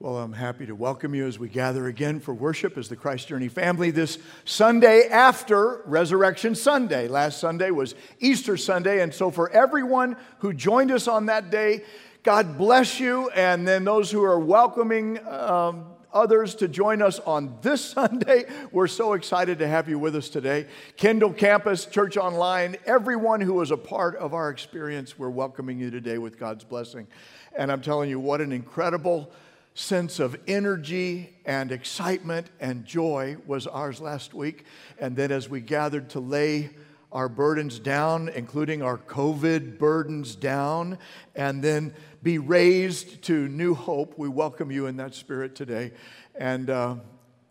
Well, 0.00 0.18
I'm 0.18 0.32
happy 0.32 0.64
to 0.66 0.76
welcome 0.76 1.12
you 1.12 1.26
as 1.26 1.40
we 1.40 1.48
gather 1.48 1.88
again 1.88 2.20
for 2.20 2.32
worship 2.32 2.78
as 2.78 2.88
the 2.88 2.94
Christ 2.94 3.26
Journey 3.26 3.48
family 3.48 3.90
this 3.90 4.18
Sunday 4.44 5.08
after 5.08 5.82
Resurrection 5.86 6.54
Sunday. 6.54 7.08
Last 7.08 7.40
Sunday 7.40 7.72
was 7.72 7.96
Easter 8.20 8.56
Sunday, 8.56 9.02
and 9.02 9.12
so 9.12 9.32
for 9.32 9.50
everyone 9.50 10.16
who 10.38 10.52
joined 10.52 10.92
us 10.92 11.08
on 11.08 11.26
that 11.26 11.50
day, 11.50 11.82
God 12.22 12.56
bless 12.56 13.00
you. 13.00 13.28
And 13.30 13.66
then 13.66 13.82
those 13.82 14.08
who 14.08 14.22
are 14.22 14.38
welcoming 14.38 15.18
um, 15.26 15.86
others 16.12 16.54
to 16.54 16.68
join 16.68 17.02
us 17.02 17.18
on 17.18 17.58
this 17.62 17.84
Sunday, 17.92 18.44
we're 18.70 18.86
so 18.86 19.14
excited 19.14 19.58
to 19.58 19.66
have 19.66 19.88
you 19.88 19.98
with 19.98 20.14
us 20.14 20.28
today. 20.28 20.68
Kendall 20.96 21.32
Campus, 21.32 21.86
Church 21.86 22.16
Online, 22.16 22.76
everyone 22.86 23.40
who 23.40 23.54
was 23.54 23.72
a 23.72 23.76
part 23.76 24.14
of 24.14 24.32
our 24.32 24.48
experience, 24.50 25.18
we're 25.18 25.28
welcoming 25.28 25.76
you 25.76 25.90
today 25.90 26.18
with 26.18 26.38
God's 26.38 26.62
blessing. 26.62 27.08
And 27.56 27.72
I'm 27.72 27.80
telling 27.80 28.08
you, 28.08 28.20
what 28.20 28.40
an 28.40 28.52
incredible 28.52 29.32
sense 29.78 30.18
of 30.18 30.36
energy 30.48 31.32
and 31.44 31.70
excitement 31.70 32.50
and 32.58 32.84
joy 32.84 33.36
was 33.46 33.64
ours 33.68 34.00
last 34.00 34.34
week. 34.34 34.64
And 34.98 35.14
then 35.14 35.30
as 35.30 35.48
we 35.48 35.60
gathered 35.60 36.10
to 36.10 36.20
lay 36.20 36.70
our 37.12 37.28
burdens 37.28 37.78
down, 37.78 38.28
including 38.28 38.82
our 38.82 38.98
COVID 38.98 39.78
burdens 39.78 40.34
down, 40.34 40.98
and 41.36 41.62
then 41.62 41.94
be 42.24 42.38
raised 42.38 43.22
to 43.22 43.48
new 43.48 43.72
hope, 43.72 44.18
we 44.18 44.28
welcome 44.28 44.72
you 44.72 44.86
in 44.86 44.96
that 44.96 45.14
spirit 45.14 45.54
today. 45.54 45.92
And, 46.34 46.70
uh, 46.70 46.96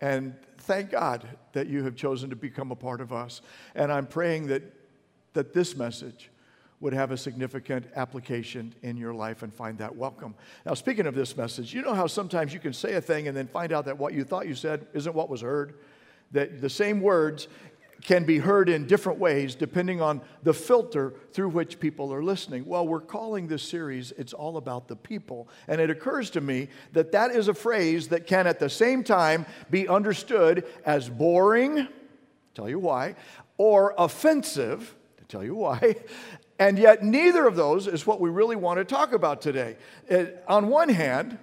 and 0.02 0.34
thank 0.58 0.90
God 0.90 1.26
that 1.54 1.66
you 1.66 1.82
have 1.84 1.96
chosen 1.96 2.28
to 2.28 2.36
become 2.36 2.70
a 2.70 2.76
part 2.76 3.00
of 3.00 3.10
us. 3.10 3.40
And 3.74 3.90
I'm 3.90 4.06
praying 4.06 4.48
that, 4.48 4.62
that 5.32 5.54
this 5.54 5.74
message 5.74 6.30
would 6.80 6.92
have 6.92 7.10
a 7.10 7.16
significant 7.16 7.86
application 7.96 8.74
in 8.82 8.96
your 8.96 9.12
life 9.12 9.42
and 9.42 9.52
find 9.52 9.78
that 9.78 9.94
welcome. 9.96 10.34
Now, 10.64 10.74
speaking 10.74 11.06
of 11.06 11.14
this 11.14 11.36
message, 11.36 11.74
you 11.74 11.82
know 11.82 11.94
how 11.94 12.06
sometimes 12.06 12.54
you 12.54 12.60
can 12.60 12.72
say 12.72 12.94
a 12.94 13.00
thing 13.00 13.26
and 13.28 13.36
then 13.36 13.48
find 13.48 13.72
out 13.72 13.86
that 13.86 13.98
what 13.98 14.12
you 14.12 14.24
thought 14.24 14.46
you 14.46 14.54
said 14.54 14.86
isn't 14.94 15.14
what 15.14 15.28
was 15.28 15.40
heard? 15.40 15.74
That 16.30 16.60
the 16.60 16.70
same 16.70 17.00
words 17.00 17.48
can 18.02 18.24
be 18.24 18.38
heard 18.38 18.68
in 18.68 18.86
different 18.86 19.18
ways 19.18 19.54
depending 19.54 20.00
on 20.00 20.20
the 20.42 20.54
filter 20.54 21.14
through 21.32 21.48
which 21.48 21.80
people 21.80 22.12
are 22.12 22.22
listening. 22.22 22.64
Well, 22.64 22.86
we're 22.86 23.00
calling 23.00 23.48
this 23.48 23.62
series 23.62 24.12
It's 24.12 24.32
All 24.32 24.56
About 24.56 24.88
the 24.88 24.96
People. 24.96 25.48
And 25.66 25.80
it 25.80 25.90
occurs 25.90 26.30
to 26.30 26.40
me 26.40 26.68
that 26.92 27.12
that 27.12 27.32
is 27.32 27.48
a 27.48 27.54
phrase 27.54 28.08
that 28.08 28.26
can 28.26 28.46
at 28.46 28.60
the 28.60 28.70
same 28.70 29.02
time 29.02 29.46
be 29.70 29.88
understood 29.88 30.64
as 30.84 31.08
boring, 31.08 31.88
tell 32.54 32.68
you 32.68 32.78
why, 32.78 33.16
or 33.56 33.94
offensive, 33.98 34.94
to 35.16 35.24
tell 35.24 35.42
you 35.44 35.56
why, 35.56 35.96
and 36.58 36.78
yet, 36.78 37.04
neither 37.04 37.46
of 37.46 37.54
those 37.54 37.86
is 37.86 38.06
what 38.06 38.20
we 38.20 38.30
really 38.30 38.56
want 38.56 38.78
to 38.78 38.84
talk 38.84 39.12
about 39.12 39.40
today. 39.40 39.76
It, 40.08 40.42
on 40.48 40.68
one 40.68 40.88
hand, 40.88 41.38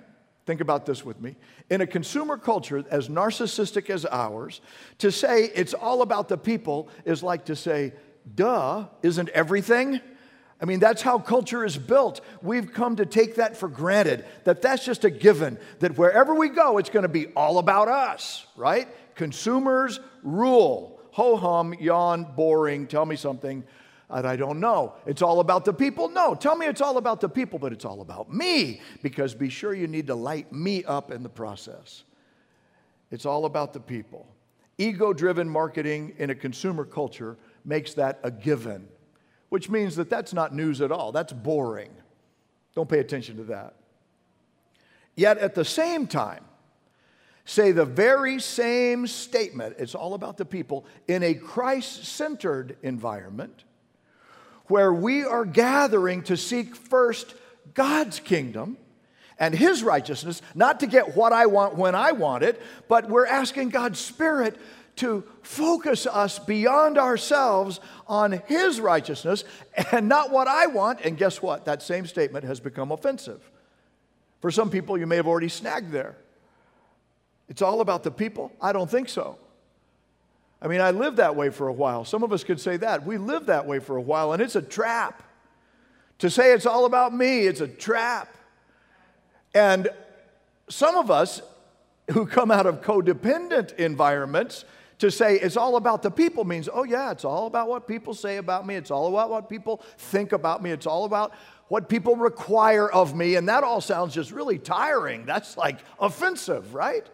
think 0.45 0.59
about 0.59 0.85
this 0.85 1.05
with 1.05 1.21
me. 1.21 1.37
In 1.69 1.79
a 1.79 1.87
consumer 1.87 2.37
culture 2.37 2.83
as 2.91 3.07
narcissistic 3.07 3.89
as 3.89 4.05
ours, 4.05 4.59
to 4.97 5.11
say 5.11 5.45
it's 5.55 5.73
all 5.73 6.01
about 6.01 6.27
the 6.27 6.37
people 6.37 6.89
is 7.05 7.23
like 7.23 7.45
to 7.45 7.55
say, 7.55 7.93
duh, 8.35 8.87
isn't 9.03 9.29
everything? 9.29 10.01
I 10.61 10.65
mean, 10.65 10.79
that's 10.79 11.01
how 11.01 11.19
culture 11.19 11.63
is 11.63 11.77
built. 11.77 12.19
We've 12.41 12.73
come 12.73 12.97
to 12.97 13.05
take 13.05 13.35
that 13.35 13.55
for 13.55 13.69
granted, 13.69 14.25
that 14.43 14.61
that's 14.61 14.83
just 14.85 15.05
a 15.05 15.09
given, 15.09 15.57
that 15.79 15.97
wherever 15.97 16.35
we 16.35 16.49
go, 16.49 16.77
it's 16.77 16.89
going 16.89 17.03
to 17.03 17.09
be 17.09 17.27
all 17.27 17.57
about 17.57 17.87
us, 17.87 18.45
right? 18.57 18.87
Consumers 19.15 19.99
rule. 20.23 20.99
Ho 21.11 21.37
hum, 21.37 21.73
yawn, 21.79 22.25
boring, 22.35 22.87
tell 22.87 23.05
me 23.05 23.15
something 23.15 23.63
and 24.09 24.27
I 24.27 24.35
don't 24.35 24.59
know. 24.59 24.93
It's 25.05 25.21
all 25.21 25.39
about 25.39 25.65
the 25.65 25.73
people? 25.73 26.09
No, 26.09 26.35
tell 26.35 26.55
me 26.55 26.67
it's 26.67 26.81
all 26.81 26.97
about 26.97 27.21
the 27.21 27.29
people, 27.29 27.57
but 27.57 27.73
it's 27.73 27.85
all 27.85 28.01
about 28.01 28.31
me 28.31 28.81
because 29.01 29.33
be 29.33 29.49
sure 29.49 29.73
you 29.73 29.87
need 29.87 30.07
to 30.07 30.15
light 30.15 30.51
me 30.53 30.83
up 30.83 31.11
in 31.11 31.23
the 31.23 31.29
process. 31.29 32.03
It's 33.11 33.25
all 33.25 33.45
about 33.45 33.73
the 33.73 33.79
people. 33.79 34.27
Ego 34.77 35.13
driven 35.13 35.49
marketing 35.49 36.13
in 36.17 36.29
a 36.29 36.35
consumer 36.35 36.85
culture 36.85 37.37
makes 37.63 37.93
that 37.95 38.19
a 38.23 38.29
given, 38.29 38.87
which 39.49 39.69
means 39.69 39.95
that 39.95 40.09
that's 40.09 40.33
not 40.33 40.53
news 40.53 40.81
at 40.81 40.91
all. 40.91 41.11
That's 41.11 41.33
boring. 41.33 41.91
Don't 42.75 42.89
pay 42.89 42.99
attention 42.99 43.37
to 43.37 43.43
that. 43.45 43.73
Yet 45.15 45.37
at 45.37 45.55
the 45.55 45.65
same 45.65 46.07
time, 46.07 46.43
say 47.45 47.71
the 47.71 47.85
very 47.85 48.39
same 48.39 49.07
statement, 49.07 49.77
it's 49.79 49.95
all 49.95 50.13
about 50.13 50.35
the 50.37 50.45
people, 50.45 50.85
in 51.07 51.23
a 51.23 51.33
Christ 51.33 52.05
centered 52.05 52.77
environment 52.83 53.63
where 54.67 54.93
we 54.93 55.23
are 55.23 55.45
gathering 55.45 56.23
to 56.23 56.37
seek 56.37 56.75
first 56.75 57.33
God's 57.73 58.19
kingdom 58.19 58.77
and 59.37 59.53
His 59.53 59.83
righteousness, 59.83 60.41
not 60.53 60.79
to 60.79 60.87
get 60.87 61.15
what 61.15 61.33
I 61.33 61.45
want 61.45 61.75
when 61.75 61.95
I 61.95 62.13
want 62.13 62.43
it, 62.43 62.61
but 62.87 63.09
we're 63.09 63.25
asking 63.25 63.69
God's 63.69 63.99
Spirit 63.99 64.57
to 64.97 65.25
focus 65.41 66.07
us 66.07 66.39
beyond 66.39 66.97
ourselves 66.97 67.81
on 68.07 68.41
His 68.47 68.79
righteousness 68.79 69.43
and 69.91 70.07
not 70.07 70.31
what 70.31 70.47
I 70.47 70.67
want. 70.67 71.01
And 71.01 71.17
guess 71.17 71.41
what? 71.41 71.65
That 71.65 71.81
same 71.81 72.05
statement 72.05 72.45
has 72.45 72.59
become 72.59 72.91
offensive. 72.91 73.41
For 74.39 74.51
some 74.51 74.69
people, 74.69 74.97
you 74.97 75.05
may 75.05 75.17
have 75.17 75.27
already 75.27 75.49
snagged 75.49 75.91
there. 75.91 76.15
It's 77.49 77.61
all 77.61 77.81
about 77.81 78.03
the 78.03 78.11
people? 78.11 78.51
I 78.61 78.71
don't 78.71 78.89
think 78.89 79.09
so. 79.09 79.37
I 80.65 80.67
mean, 80.67 80.81
I 80.81 80.89
lived 80.89 81.17
that 81.17 81.35
way 81.35 81.51
for 81.51 81.67
a 81.67 81.73
while. 81.73 82.05
Some 82.05 82.23
of 82.23 82.33
us 82.33 82.43
could 82.43 82.59
say 82.59 82.77
that. 82.77 83.05
We 83.05 83.19
lived 83.19 83.45
that 83.47 83.67
way 83.67 83.77
for 83.77 83.97
a 83.97 84.01
while, 84.01 84.33
and 84.33 84.41
it's 84.41 84.55
a 84.55 84.63
trap. 84.63 85.21
To 86.17 86.29
say 86.29 86.53
it's 86.53 86.65
all 86.65 86.85
about 86.85 87.13
me, 87.13 87.41
it's 87.41 87.61
a 87.61 87.67
trap. 87.67 88.35
And 89.53 89.89
some 90.67 90.95
of 90.95 91.11
us 91.11 91.43
who 92.09 92.25
come 92.25 92.49
out 92.49 92.65
of 92.65 92.81
codependent 92.81 93.75
environments, 93.75 94.65
to 94.97 95.11
say 95.11 95.35
it's 95.35 95.55
all 95.55 95.75
about 95.75 96.01
the 96.01 96.09
people 96.09 96.45
means, 96.45 96.67
oh, 96.73 96.83
yeah, 96.83 97.11
it's 97.11 97.25
all 97.25 97.45
about 97.45 97.67
what 97.67 97.87
people 97.87 98.15
say 98.15 98.37
about 98.37 98.65
me. 98.65 98.73
It's 98.73 98.89
all 98.89 99.07
about 99.07 99.29
what 99.29 99.47
people 99.47 99.83
think 99.99 100.31
about 100.31 100.63
me. 100.63 100.71
It's 100.71 100.87
all 100.87 101.05
about 101.05 101.33
what 101.67 101.89
people 101.89 102.15
require 102.15 102.89
of 102.89 103.15
me. 103.15 103.35
And 103.35 103.49
that 103.49 103.63
all 103.63 103.81
sounds 103.81 104.15
just 104.15 104.31
really 104.31 104.57
tiring. 104.57 105.27
That's 105.27 105.57
like 105.57 105.77
offensive, 105.99 106.73
right? 106.73 107.05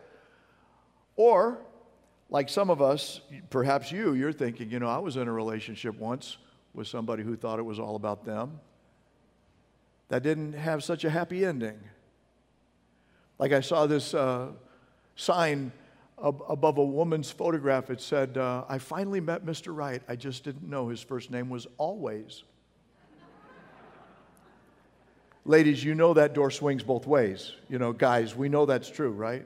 Or 1.17 1.59
like 2.31 2.47
some 2.47 2.69
of 2.69 2.81
us, 2.81 3.19
perhaps 3.49 3.91
you, 3.91 4.13
you're 4.13 4.31
thinking, 4.31 4.71
you 4.71 4.79
know, 4.79 4.87
I 4.87 4.97
was 4.97 5.17
in 5.17 5.27
a 5.27 5.31
relationship 5.31 5.99
once 5.99 6.37
with 6.73 6.87
somebody 6.87 7.23
who 7.23 7.35
thought 7.35 7.59
it 7.59 7.65
was 7.65 7.77
all 7.77 7.97
about 7.97 8.23
them. 8.23 8.61
That 10.07 10.23
didn't 10.23 10.53
have 10.53 10.81
such 10.81 11.03
a 11.03 11.09
happy 11.09 11.45
ending. 11.45 11.77
Like 13.37 13.51
I 13.51 13.59
saw 13.59 13.85
this 13.85 14.13
uh, 14.13 14.47
sign 15.17 15.73
ab- 16.23 16.41
above 16.47 16.77
a 16.77 16.85
woman's 16.85 17.29
photograph. 17.29 17.89
It 17.89 17.99
said, 17.99 18.37
uh, 18.37 18.63
I 18.69 18.77
finally 18.77 19.19
met 19.19 19.45
Mr. 19.45 19.75
Right. 19.75 20.01
I 20.07 20.15
just 20.15 20.45
didn't 20.45 20.69
know 20.69 20.87
his 20.87 21.01
first 21.01 21.31
name 21.31 21.49
was 21.49 21.67
Always. 21.77 22.45
Ladies, 25.45 25.83
you 25.83 25.95
know 25.95 26.13
that 26.13 26.33
door 26.33 26.49
swings 26.49 26.81
both 26.81 27.05
ways. 27.05 27.51
You 27.67 27.77
know, 27.77 27.91
guys, 27.91 28.37
we 28.37 28.47
know 28.47 28.65
that's 28.65 28.89
true, 28.89 29.11
right? 29.11 29.45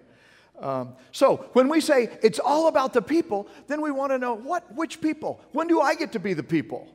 Um, 0.60 0.96
so 1.12 1.50
when 1.54 1.68
we 1.68 1.82
say 1.82 2.10
it's 2.22 2.40
all 2.40 2.68
about 2.68 2.94
the 2.94 3.02
people, 3.02 3.48
then 3.68 3.82
we 3.82 3.92
want 3.92 4.12
to 4.12 4.18
know 4.18 4.34
what, 4.34 4.74
which 4.76 5.02
people? 5.02 5.42
When 5.52 5.68
do 5.68 5.82
I 5.82 5.96
get 5.96 6.12
to 6.14 6.20
be 6.20 6.34
the 6.34 6.44
people? 6.44 6.88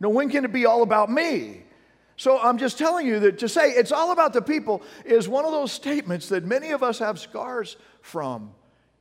No, 0.00 0.08
when 0.08 0.28
can 0.28 0.44
it 0.44 0.52
be 0.52 0.66
all 0.66 0.82
about 0.82 1.10
me? 1.10 1.62
So 2.16 2.38
I'm 2.38 2.58
just 2.58 2.78
telling 2.78 3.06
you 3.06 3.20
that 3.20 3.38
to 3.40 3.48
say 3.48 3.70
it's 3.70 3.92
all 3.92 4.12
about 4.12 4.32
the 4.32 4.42
people 4.42 4.82
is 5.04 5.28
one 5.28 5.44
of 5.44 5.52
those 5.52 5.72
statements 5.72 6.28
that 6.28 6.44
many 6.44 6.70
of 6.70 6.82
us 6.82 6.98
have 6.98 7.18
scars 7.18 7.76
from. 8.02 8.52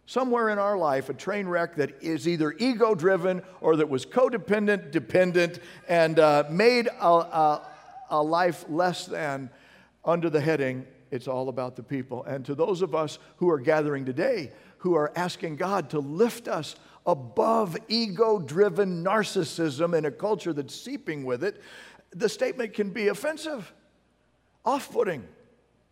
Somewhere 0.05 0.49
in 0.49 0.59
our 0.59 0.77
life, 0.77 1.09
a 1.09 1.13
train 1.13 1.47
wreck 1.47 1.75
that 1.75 2.01
is 2.01 2.27
either 2.27 2.53
ego 2.57 2.93
driven 2.93 3.41
or 3.61 3.77
that 3.77 3.87
was 3.87 4.05
codependent, 4.05 4.91
dependent, 4.91 5.59
and 5.87 6.19
uh, 6.19 6.43
made 6.49 6.87
a, 6.87 7.07
a, 7.07 7.67
a 8.09 8.21
life 8.21 8.65
less 8.67 9.05
than 9.05 9.49
under 10.03 10.29
the 10.29 10.41
heading 10.41 10.85
it's 11.13 11.27
all 11.27 11.47
about 11.47 11.75
the 11.75 11.83
people. 11.83 12.23
And 12.23 12.43
to 12.45 12.55
those 12.55 12.81
of 12.81 12.95
us 12.95 13.19
who 13.37 13.47
are 13.51 13.59
gathering 13.59 14.03
today, 14.03 14.51
who 14.79 14.95
are 14.95 15.11
asking 15.15 15.57
God 15.57 15.91
to 15.91 15.99
lift 15.99 16.47
us 16.47 16.75
above 17.05 17.77
ego 17.87 18.39
driven 18.39 19.03
narcissism 19.03 19.95
in 19.95 20.05
a 20.05 20.11
culture 20.11 20.53
that's 20.53 20.73
seeping 20.73 21.23
with 21.23 21.43
it, 21.43 21.61
the 22.15 22.27
statement 22.27 22.73
can 22.73 22.89
be 22.89 23.09
offensive, 23.09 23.71
off 24.65 24.91
putting. 24.91 25.23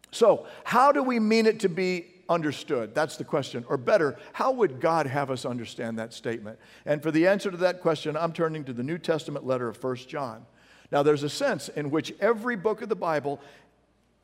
So, 0.09 0.47
how 0.63 0.91
do 0.91 1.03
we 1.03 1.19
mean 1.19 1.45
it 1.45 1.59
to 1.59 1.69
be 1.69 2.07
understood? 2.27 2.95
That's 2.95 3.17
the 3.17 3.23
question. 3.23 3.63
Or 3.69 3.77
better, 3.77 4.17
how 4.33 4.51
would 4.53 4.81
God 4.81 5.05
have 5.05 5.29
us 5.29 5.45
understand 5.45 5.99
that 5.99 6.13
statement? 6.13 6.57
And 6.87 7.03
for 7.03 7.11
the 7.11 7.27
answer 7.27 7.51
to 7.51 7.57
that 7.57 7.79
question, 7.79 8.17
I'm 8.17 8.33
turning 8.33 8.63
to 8.63 8.73
the 8.73 8.83
New 8.83 8.97
Testament 8.97 9.45
letter 9.45 9.69
of 9.69 9.81
1 9.81 9.97
John. 10.07 10.47
Now, 10.91 11.03
there's 11.03 11.23
a 11.23 11.29
sense 11.29 11.69
in 11.69 11.89
which 11.89 12.13
every 12.19 12.57
book 12.57 12.81
of 12.81 12.89
the 12.89 12.95
Bible 12.95 13.39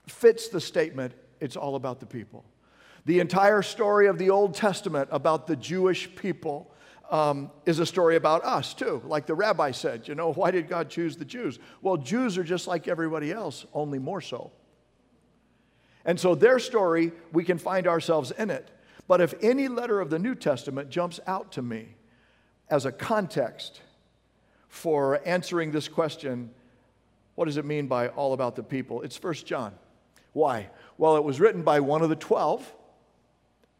fits 0.07 0.47
the 0.49 0.61
statement 0.61 1.13
it's 1.39 1.55
all 1.55 1.75
about 1.75 1.99
the 1.99 2.05
people. 2.05 2.43
The 3.05 3.19
entire 3.19 3.61
story 3.61 4.07
of 4.07 4.17
the 4.17 4.29
Old 4.29 4.53
Testament 4.53 5.09
about 5.11 5.47
the 5.47 5.55
Jewish 5.55 6.13
people 6.15 6.73
um, 7.09 7.51
is 7.65 7.79
a 7.79 7.85
story 7.85 8.15
about 8.15 8.43
us 8.43 8.73
too. 8.73 9.01
Like 9.05 9.25
the 9.25 9.35
rabbi 9.35 9.71
said, 9.71 10.07
you 10.07 10.15
know, 10.15 10.33
why 10.33 10.51
did 10.51 10.67
God 10.67 10.89
choose 10.89 11.15
the 11.15 11.25
Jews? 11.25 11.59
Well, 11.81 11.97
Jews 11.97 12.37
are 12.37 12.43
just 12.43 12.67
like 12.67 12.87
everybody 12.87 13.31
else, 13.31 13.65
only 13.73 13.99
more 13.99 14.19
so. 14.19 14.51
And 16.03 16.19
so 16.19 16.35
their 16.35 16.59
story, 16.59 17.11
we 17.31 17.43
can 17.43 17.57
find 17.57 17.87
ourselves 17.87 18.31
in 18.31 18.49
it. 18.49 18.69
But 19.07 19.21
if 19.21 19.33
any 19.41 19.67
letter 19.67 20.01
of 20.01 20.09
the 20.09 20.19
New 20.19 20.35
Testament 20.35 20.89
jumps 20.89 21.19
out 21.27 21.53
to 21.53 21.61
me 21.61 21.95
as 22.69 22.85
a 22.85 22.91
context 22.91 23.81
for 24.67 25.21
answering 25.25 25.71
this 25.71 25.87
question, 25.87 26.51
what 27.35 27.45
does 27.45 27.57
it 27.57 27.65
mean 27.65 27.87
by 27.87 28.09
all 28.09 28.33
about 28.33 28.55
the 28.55 28.63
people? 28.63 29.01
It's 29.01 29.15
First 29.15 29.45
John. 29.45 29.73
Why? 30.37 30.69
Well, 30.99 31.17
it 31.17 31.23
was 31.23 31.39
written 31.39 31.63
by 31.63 31.79
one 31.79 32.03
of 32.03 32.09
the 32.09 32.15
12, 32.15 32.71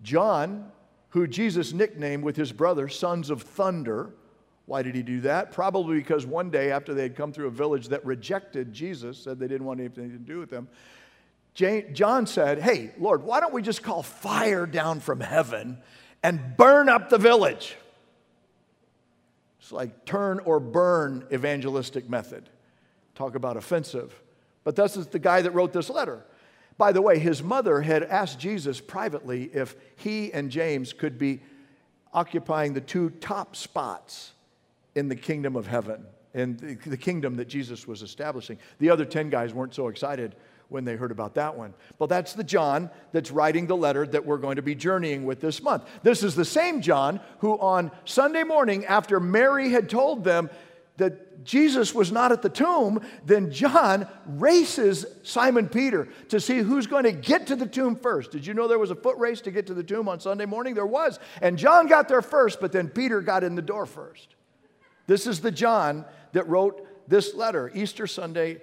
John, 0.02 0.72
who 1.10 1.28
Jesus 1.28 1.72
nicknamed 1.72 2.24
with 2.24 2.36
his 2.36 2.52
brother 2.52 2.90
sons 2.90 3.30
of 3.30 3.44
thunder. 3.44 4.16
Why 4.66 4.82
did 4.82 4.96
he 4.96 5.04
do 5.04 5.22
that? 5.22 5.52
Probably 5.52 6.00
because 6.00 6.26
one 6.26 6.50
day 6.50 6.72
after 6.72 6.96
they 6.96 7.04
had 7.04 7.16
come 7.16 7.32
through 7.32 7.46
a 7.46 7.52
village 7.52 7.90
that 7.90 8.04
rejected 8.04 8.74
Jesus, 8.74 9.20
said 9.20 9.38
they 9.38 9.48
didn't 9.48 9.68
want 9.68 9.80
anything 9.82 10.10
to 10.10 10.18
do 10.18 10.40
with 10.40 10.50
him, 10.50 10.68
John 11.94 12.26
said, 12.26 12.58
Hey, 12.58 12.90
Lord, 12.98 13.22
why 13.22 13.40
don't 13.40 13.54
we 13.54 13.62
just 13.62 13.84
call 13.84 14.02
fire 14.02 14.66
down 14.66 15.00
from 15.00 15.20
heaven 15.20 15.78
and 16.24 16.58
burn 16.58 16.90
up 16.90 17.10
the 17.10 17.20
village? 17.20 17.76
It's 19.60 19.72
like 19.72 20.06
turn 20.06 20.40
or 20.40 20.60
burn 20.60 21.28
evangelistic 21.32 22.10
method. 22.10 22.50
Talk 23.14 23.36
about 23.36 23.58
offensive. 23.58 24.20
But 24.64 24.76
this 24.76 24.98
is 24.98 25.06
the 25.06 25.20
guy 25.20 25.44
that 25.44 25.52
wrote 25.52 25.72
this 25.72 25.88
letter. 25.88 26.26
By 26.78 26.92
the 26.92 27.02
way, 27.02 27.18
his 27.18 27.42
mother 27.42 27.82
had 27.82 28.04
asked 28.04 28.40
Jesus 28.40 28.80
privately 28.80 29.50
if 29.54 29.76
he 29.96 30.32
and 30.32 30.52
James 30.52 30.94
could 30.94 31.18
be 31.18 31.42
occupying 32.14 32.74
the 32.74 32.82
two 32.82 33.10
top 33.10 33.56
spots 33.56 34.34
in 34.96 35.10
the 35.10 35.16
kingdom 35.16 35.56
of 35.56 35.68
heaven, 35.68 36.06
in 36.34 36.80
the 36.86 36.98
kingdom 36.98 37.36
that 37.38 37.48
Jesus 37.48 37.88
was 37.88 38.02
establishing. 38.02 38.58
The 38.80 38.90
other 38.90 39.06
10 39.06 39.30
guys 39.30 39.54
weren't 39.54 39.74
so 39.74 39.88
excited 39.88 40.36
when 40.70 40.84
they 40.84 40.96
heard 40.96 41.12
about 41.12 41.36
that 41.36 41.56
one. 41.56 41.74
But 41.98 42.08
that's 42.10 42.34
the 42.34 42.44
John 42.44 42.90
that's 43.12 43.32
writing 43.32 43.68
the 43.68 43.78
letter 43.78 44.06
that 44.08 44.26
we're 44.26 44.38
going 44.38 44.58
to 44.58 44.62
be 44.62 44.76
journeying 44.76 45.26
with 45.26 45.40
this 45.40 45.62
month. 45.64 45.86
This 46.04 46.24
is 46.24 46.36
the 46.36 46.46
same 46.46 46.82
John 46.82 47.22
who, 47.40 47.58
on 47.60 47.92
Sunday 48.06 48.44
morning, 48.44 48.86
after 48.86 49.20
Mary 49.20 49.70
had 49.70 49.90
told 49.90 50.24
them 50.24 50.50
that 50.98 51.27
Jesus 51.44 51.94
was 51.94 52.12
not 52.12 52.32
at 52.32 52.42
the 52.42 52.50
tomb, 52.50 53.02
then 53.26 53.52
John 53.52 54.08
races 54.26 55.06
Simon 55.24 55.70
Peter 55.70 56.08
to 56.30 56.40
see 56.40 56.60
who's 56.60 56.88
going 56.88 57.04
to 57.04 57.12
get 57.12 57.48
to 57.48 57.56
the 57.56 57.66
tomb 57.66 57.96
first. 57.96 58.32
Did 58.32 58.46
you 58.46 58.54
know 58.54 58.68
there 58.68 58.80
was 58.80 58.92
a 58.92 58.96
foot 58.96 59.18
race 59.18 59.42
to 59.42 59.52
get 59.52 59.68
to 59.68 59.74
the 59.74 59.84
tomb 59.84 60.10
on 60.10 60.20
Sunday 60.20 60.46
morning? 60.46 60.74
There 60.74 60.86
was. 60.86 61.20
And 61.42 61.58
John 61.58 61.88
got 61.88 62.08
there 62.08 62.22
first, 62.22 62.60
but 62.60 62.72
then 62.72 62.90
Peter 62.90 63.22
got 63.22 63.44
in 63.44 63.56
the 63.56 63.62
door 63.62 63.86
first. 63.86 64.36
This 65.06 65.26
is 65.26 65.40
the 65.40 65.52
John 65.52 66.06
that 66.34 66.48
wrote 66.48 66.86
this 67.08 67.34
letter, 67.34 67.72
Easter 67.74 68.08
Sunday, 68.08 68.62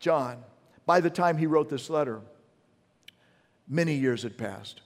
John. 0.00 0.42
By 0.86 1.00
the 1.00 1.10
time 1.10 1.38
he 1.38 1.46
wrote 1.46 1.68
this 1.68 1.88
letter, 1.88 2.20
many 3.68 3.94
years 3.94 4.22
had 4.22 4.36
passed 4.36 4.82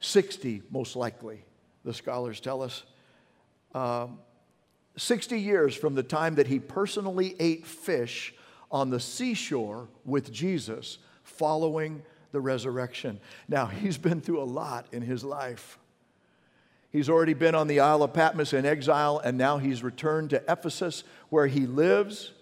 60, 0.00 0.62
most 0.70 0.96
likely, 0.96 1.44
the 1.84 1.94
scholars 1.94 2.40
tell 2.40 2.62
us. 2.62 2.82
Um, 3.74 4.18
60 4.96 5.40
years 5.40 5.74
from 5.74 5.94
the 5.94 6.02
time 6.02 6.34
that 6.34 6.46
he 6.46 6.58
personally 6.58 7.34
ate 7.38 7.66
fish 7.66 8.34
on 8.70 8.90
the 8.90 9.00
seashore 9.00 9.88
with 10.04 10.32
Jesus 10.32 10.98
following 11.22 12.02
the 12.32 12.40
resurrection. 12.40 13.20
Now, 13.48 13.66
he's 13.66 13.98
been 13.98 14.20
through 14.20 14.42
a 14.42 14.44
lot 14.44 14.86
in 14.92 15.02
his 15.02 15.24
life. 15.24 15.78
He's 16.90 17.08
already 17.08 17.34
been 17.34 17.54
on 17.54 17.68
the 17.68 17.80
Isle 17.80 18.02
of 18.02 18.12
Patmos 18.12 18.52
in 18.52 18.66
exile, 18.66 19.18
and 19.18 19.38
now 19.38 19.58
he's 19.58 19.82
returned 19.82 20.30
to 20.30 20.42
Ephesus, 20.48 21.04
where 21.30 21.46
he 21.46 21.66
lives 21.66 22.32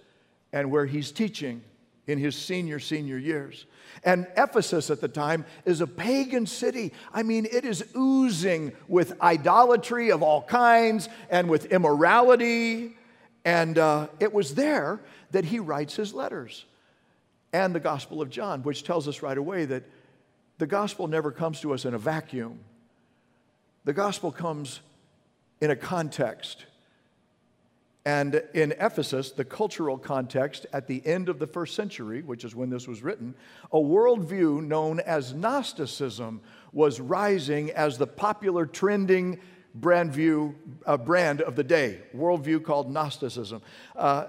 and 0.52 0.70
where 0.70 0.86
he's 0.86 1.12
teaching 1.12 1.62
in 2.06 2.18
his 2.18 2.34
senior, 2.34 2.78
senior 2.78 3.18
years. 3.18 3.66
And 4.04 4.26
Ephesus 4.36 4.90
at 4.90 5.00
the 5.00 5.08
time 5.08 5.44
is 5.64 5.80
a 5.80 5.86
pagan 5.86 6.46
city. 6.46 6.92
I 7.12 7.22
mean, 7.22 7.46
it 7.50 7.64
is 7.64 7.84
oozing 7.96 8.72
with 8.88 9.20
idolatry 9.20 10.10
of 10.10 10.22
all 10.22 10.42
kinds 10.42 11.08
and 11.28 11.48
with 11.48 11.66
immorality. 11.66 12.96
And 13.44 13.78
uh, 13.78 14.08
it 14.18 14.32
was 14.32 14.54
there 14.54 15.00
that 15.30 15.44
he 15.44 15.58
writes 15.58 15.96
his 15.96 16.14
letters 16.14 16.64
and 17.52 17.74
the 17.74 17.80
Gospel 17.80 18.22
of 18.22 18.30
John, 18.30 18.62
which 18.62 18.84
tells 18.84 19.08
us 19.08 19.22
right 19.22 19.38
away 19.38 19.64
that 19.66 19.84
the 20.58 20.66
gospel 20.66 21.08
never 21.08 21.32
comes 21.32 21.60
to 21.60 21.72
us 21.72 21.86
in 21.86 21.94
a 21.94 21.98
vacuum. 21.98 22.60
The 23.84 23.94
gospel 23.94 24.30
comes 24.30 24.80
in 25.60 25.70
a 25.70 25.76
context. 25.76 26.66
And 28.06 28.42
in 28.54 28.72
Ephesus, 28.72 29.30
the 29.32 29.44
cultural 29.44 29.98
context 29.98 30.66
at 30.72 30.86
the 30.86 31.06
end 31.06 31.28
of 31.28 31.38
the 31.38 31.46
first 31.46 31.74
century, 31.74 32.22
which 32.22 32.44
is 32.44 32.54
when 32.54 32.70
this 32.70 32.88
was 32.88 33.02
written, 33.02 33.34
a 33.72 33.78
worldview 33.78 34.66
known 34.66 35.00
as 35.00 35.34
Gnosticism 35.34 36.40
was 36.72 36.98
rising 36.98 37.70
as 37.72 37.98
the 37.98 38.06
popular 38.06 38.64
trending 38.64 39.38
brand 39.74 40.12
view 40.12 40.54
uh, 40.86 40.96
brand 40.96 41.42
of 41.42 41.56
the 41.56 41.64
day, 41.64 42.00
worldview 42.16 42.64
called 42.64 42.90
Gnosticism. 42.90 43.60
Uh, 43.94 44.26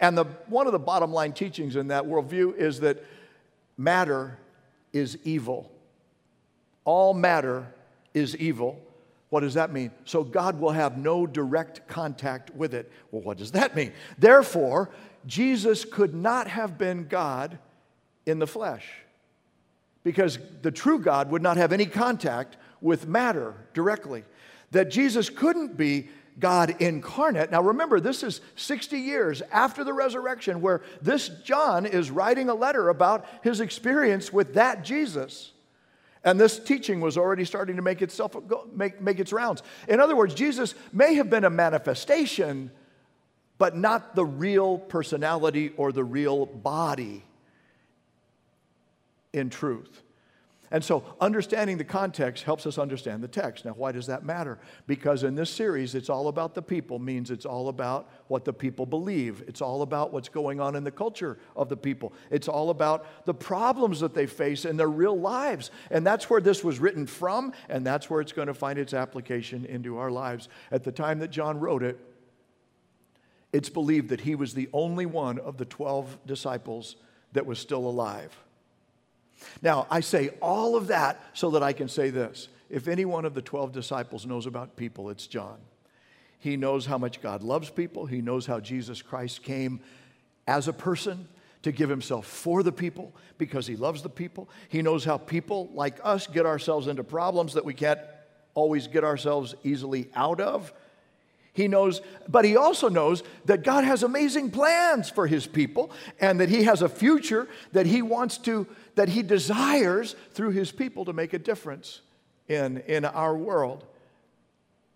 and 0.00 0.16
the, 0.16 0.24
one 0.46 0.66
of 0.66 0.72
the 0.72 0.78
bottom 0.78 1.12
line 1.12 1.32
teachings 1.32 1.76
in 1.76 1.88
that 1.88 2.04
worldview 2.04 2.56
is 2.56 2.80
that 2.80 3.04
matter 3.76 4.38
is 4.92 5.18
evil. 5.24 5.70
All 6.84 7.14
matter 7.14 7.66
is 8.14 8.36
evil. 8.36 8.80
What 9.28 9.40
does 9.40 9.54
that 9.54 9.72
mean? 9.72 9.90
So 10.04 10.22
God 10.22 10.60
will 10.60 10.70
have 10.70 10.96
no 10.96 11.26
direct 11.26 11.86
contact 11.88 12.54
with 12.54 12.74
it. 12.74 12.90
Well, 13.10 13.22
what 13.22 13.38
does 13.38 13.52
that 13.52 13.74
mean? 13.74 13.92
Therefore, 14.18 14.90
Jesus 15.26 15.84
could 15.84 16.14
not 16.14 16.46
have 16.46 16.78
been 16.78 17.08
God 17.08 17.58
in 18.24 18.38
the 18.38 18.46
flesh 18.46 18.86
because 20.04 20.38
the 20.62 20.70
true 20.70 21.00
God 21.00 21.30
would 21.30 21.42
not 21.42 21.56
have 21.56 21.72
any 21.72 21.86
contact 21.86 22.56
with 22.80 23.08
matter 23.08 23.54
directly. 23.74 24.22
That 24.70 24.90
Jesus 24.90 25.28
couldn't 25.28 25.76
be 25.76 26.08
God 26.38 26.76
incarnate. 26.80 27.50
Now 27.50 27.62
remember, 27.62 27.98
this 27.98 28.22
is 28.22 28.40
60 28.56 28.98
years 28.98 29.42
after 29.50 29.82
the 29.82 29.92
resurrection 29.92 30.60
where 30.60 30.82
this 31.00 31.28
John 31.44 31.86
is 31.86 32.10
writing 32.10 32.48
a 32.48 32.54
letter 32.54 32.88
about 32.88 33.26
his 33.42 33.60
experience 33.60 34.32
with 34.32 34.54
that 34.54 34.84
Jesus. 34.84 35.52
And 36.26 36.40
this 36.40 36.58
teaching 36.58 37.00
was 37.00 37.16
already 37.16 37.44
starting 37.44 37.76
to 37.76 37.82
make 37.82 38.02
itself 38.02 38.36
make, 38.74 39.00
make 39.00 39.20
its 39.20 39.32
rounds. 39.32 39.62
In 39.88 40.00
other 40.00 40.16
words, 40.16 40.34
Jesus 40.34 40.74
may 40.92 41.14
have 41.14 41.30
been 41.30 41.44
a 41.44 41.50
manifestation, 41.50 42.72
but 43.58 43.76
not 43.76 44.16
the 44.16 44.24
real 44.24 44.76
personality 44.76 45.72
or 45.76 45.92
the 45.92 46.02
real 46.02 46.44
body 46.44 47.24
in 49.32 49.50
truth. 49.50 50.02
And 50.70 50.82
so, 50.82 51.04
understanding 51.20 51.78
the 51.78 51.84
context 51.84 52.42
helps 52.42 52.66
us 52.66 52.76
understand 52.76 53.22
the 53.22 53.28
text. 53.28 53.64
Now, 53.64 53.72
why 53.72 53.92
does 53.92 54.06
that 54.06 54.24
matter? 54.24 54.58
Because 54.88 55.22
in 55.22 55.36
this 55.36 55.48
series, 55.48 55.94
it's 55.94 56.10
all 56.10 56.26
about 56.26 56.54
the 56.54 56.62
people, 56.62 56.98
means 56.98 57.30
it's 57.30 57.46
all 57.46 57.68
about 57.68 58.08
what 58.26 58.44
the 58.44 58.52
people 58.52 58.84
believe. 58.84 59.44
It's 59.46 59.62
all 59.62 59.82
about 59.82 60.12
what's 60.12 60.28
going 60.28 60.60
on 60.60 60.74
in 60.74 60.82
the 60.82 60.90
culture 60.90 61.38
of 61.54 61.68
the 61.68 61.76
people. 61.76 62.12
It's 62.30 62.48
all 62.48 62.70
about 62.70 63.26
the 63.26 63.34
problems 63.34 64.00
that 64.00 64.12
they 64.12 64.26
face 64.26 64.64
in 64.64 64.76
their 64.76 64.88
real 64.88 65.18
lives. 65.18 65.70
And 65.90 66.04
that's 66.04 66.28
where 66.28 66.40
this 66.40 66.64
was 66.64 66.80
written 66.80 67.06
from, 67.06 67.52
and 67.68 67.86
that's 67.86 68.10
where 68.10 68.20
it's 68.20 68.32
going 68.32 68.48
to 68.48 68.54
find 68.54 68.76
its 68.76 68.92
application 68.92 69.64
into 69.66 69.98
our 69.98 70.10
lives. 70.10 70.48
At 70.72 70.82
the 70.82 70.92
time 70.92 71.20
that 71.20 71.30
John 71.30 71.60
wrote 71.60 71.84
it, 71.84 72.00
it's 73.52 73.68
believed 73.68 74.08
that 74.08 74.20
he 74.20 74.34
was 74.34 74.52
the 74.52 74.68
only 74.72 75.06
one 75.06 75.38
of 75.38 75.58
the 75.58 75.64
12 75.64 76.18
disciples 76.26 76.96
that 77.32 77.46
was 77.46 77.58
still 77.60 77.86
alive. 77.86 78.36
Now, 79.62 79.86
I 79.90 80.00
say 80.00 80.30
all 80.40 80.76
of 80.76 80.88
that 80.88 81.20
so 81.34 81.50
that 81.50 81.62
I 81.62 81.72
can 81.72 81.88
say 81.88 82.10
this. 82.10 82.48
If 82.68 82.88
any 82.88 83.04
one 83.04 83.24
of 83.24 83.34
the 83.34 83.42
12 83.42 83.72
disciples 83.72 84.26
knows 84.26 84.46
about 84.46 84.76
people, 84.76 85.10
it's 85.10 85.26
John. 85.26 85.58
He 86.38 86.56
knows 86.56 86.86
how 86.86 86.98
much 86.98 87.20
God 87.22 87.42
loves 87.42 87.70
people, 87.70 88.06
he 88.06 88.20
knows 88.20 88.46
how 88.46 88.60
Jesus 88.60 89.02
Christ 89.02 89.42
came 89.42 89.80
as 90.46 90.68
a 90.68 90.72
person 90.72 91.28
to 91.62 91.72
give 91.72 91.90
himself 91.90 92.26
for 92.26 92.62
the 92.62 92.70
people 92.70 93.12
because 93.38 93.66
he 93.66 93.74
loves 93.74 94.02
the 94.02 94.08
people. 94.08 94.48
He 94.68 94.82
knows 94.82 95.04
how 95.04 95.18
people 95.18 95.68
like 95.74 95.98
us 96.04 96.26
get 96.26 96.46
ourselves 96.46 96.86
into 96.86 97.02
problems 97.02 97.54
that 97.54 97.64
we 97.64 97.74
can't 97.74 97.98
always 98.54 98.86
get 98.86 99.02
ourselves 99.02 99.54
easily 99.64 100.08
out 100.14 100.40
of. 100.40 100.72
He 101.52 101.68
knows, 101.68 102.02
but 102.28 102.44
he 102.44 102.56
also 102.56 102.88
knows 102.88 103.22
that 103.46 103.64
God 103.64 103.82
has 103.82 104.02
amazing 104.02 104.50
plans 104.50 105.08
for 105.08 105.26
his 105.26 105.46
people 105.46 105.90
and 106.20 106.38
that 106.38 106.50
he 106.50 106.64
has 106.64 106.82
a 106.82 106.88
future 106.88 107.48
that 107.72 107.86
he 107.86 108.02
wants 108.02 108.36
to, 108.38 108.66
that 108.96 109.08
he 109.08 109.22
desires 109.22 110.16
through 110.32 110.50
his 110.50 110.72
people 110.72 111.04
to 111.04 111.12
make 111.12 111.32
a 111.32 111.38
difference 111.38 112.00
in, 112.48 112.78
in 112.88 113.04
our 113.04 113.36
world. 113.36 113.84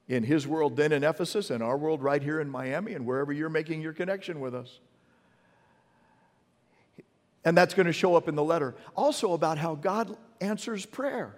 In 0.08 0.24
his 0.24 0.44
world, 0.44 0.76
then 0.76 0.90
in 0.90 1.04
Ephesus, 1.04 1.50
and 1.50 1.62
our 1.62 1.76
world 1.76 2.02
right 2.02 2.20
here 2.20 2.40
in 2.40 2.50
Miami, 2.50 2.94
and 2.94 3.06
wherever 3.06 3.32
you're 3.32 3.48
making 3.48 3.80
your 3.80 3.92
connection 3.92 4.40
with 4.40 4.56
us. 4.56 4.80
And 7.44 7.56
that's 7.56 7.74
going 7.74 7.86
to 7.86 7.92
show 7.92 8.16
up 8.16 8.28
in 8.28 8.34
the 8.34 8.42
letter. 8.42 8.74
Also, 8.96 9.34
about 9.34 9.56
how 9.56 9.76
God 9.76 10.16
answers 10.40 10.84
prayer. 10.84 11.36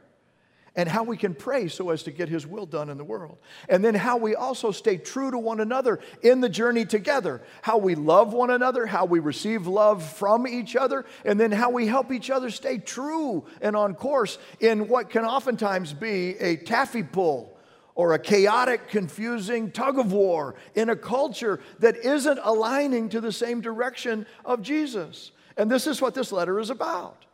And 0.74 0.88
how 0.88 1.02
we 1.02 1.16
can 1.16 1.34
pray 1.34 1.68
so 1.68 1.90
as 1.90 2.02
to 2.04 2.10
get 2.10 2.28
His 2.28 2.46
will 2.46 2.64
done 2.64 2.88
in 2.88 2.96
the 2.96 3.04
world. 3.04 3.38
And 3.68 3.84
then 3.84 3.94
how 3.94 4.16
we 4.16 4.34
also 4.34 4.70
stay 4.70 4.96
true 4.96 5.30
to 5.30 5.38
one 5.38 5.60
another 5.60 6.00
in 6.22 6.40
the 6.40 6.48
journey 6.48 6.84
together. 6.84 7.42
How 7.60 7.76
we 7.76 7.94
love 7.94 8.32
one 8.32 8.50
another, 8.50 8.86
how 8.86 9.04
we 9.04 9.18
receive 9.18 9.66
love 9.66 10.02
from 10.02 10.46
each 10.46 10.74
other, 10.74 11.04
and 11.24 11.38
then 11.38 11.52
how 11.52 11.70
we 11.70 11.86
help 11.86 12.10
each 12.10 12.30
other 12.30 12.50
stay 12.50 12.78
true 12.78 13.44
and 13.60 13.76
on 13.76 13.94
course 13.94 14.38
in 14.60 14.88
what 14.88 15.10
can 15.10 15.24
oftentimes 15.24 15.92
be 15.92 16.36
a 16.38 16.56
taffy 16.56 17.02
pull 17.02 17.58
or 17.94 18.14
a 18.14 18.18
chaotic, 18.18 18.88
confusing 18.88 19.70
tug 19.70 19.98
of 19.98 20.12
war 20.12 20.54
in 20.74 20.88
a 20.88 20.96
culture 20.96 21.60
that 21.80 21.96
isn't 21.96 22.40
aligning 22.42 23.10
to 23.10 23.20
the 23.20 23.32
same 23.32 23.60
direction 23.60 24.24
of 24.44 24.62
Jesus. 24.62 25.32
And 25.58 25.70
this 25.70 25.86
is 25.86 26.00
what 26.00 26.14
this 26.14 26.32
letter 26.32 26.58
is 26.58 26.70
about. 26.70 27.26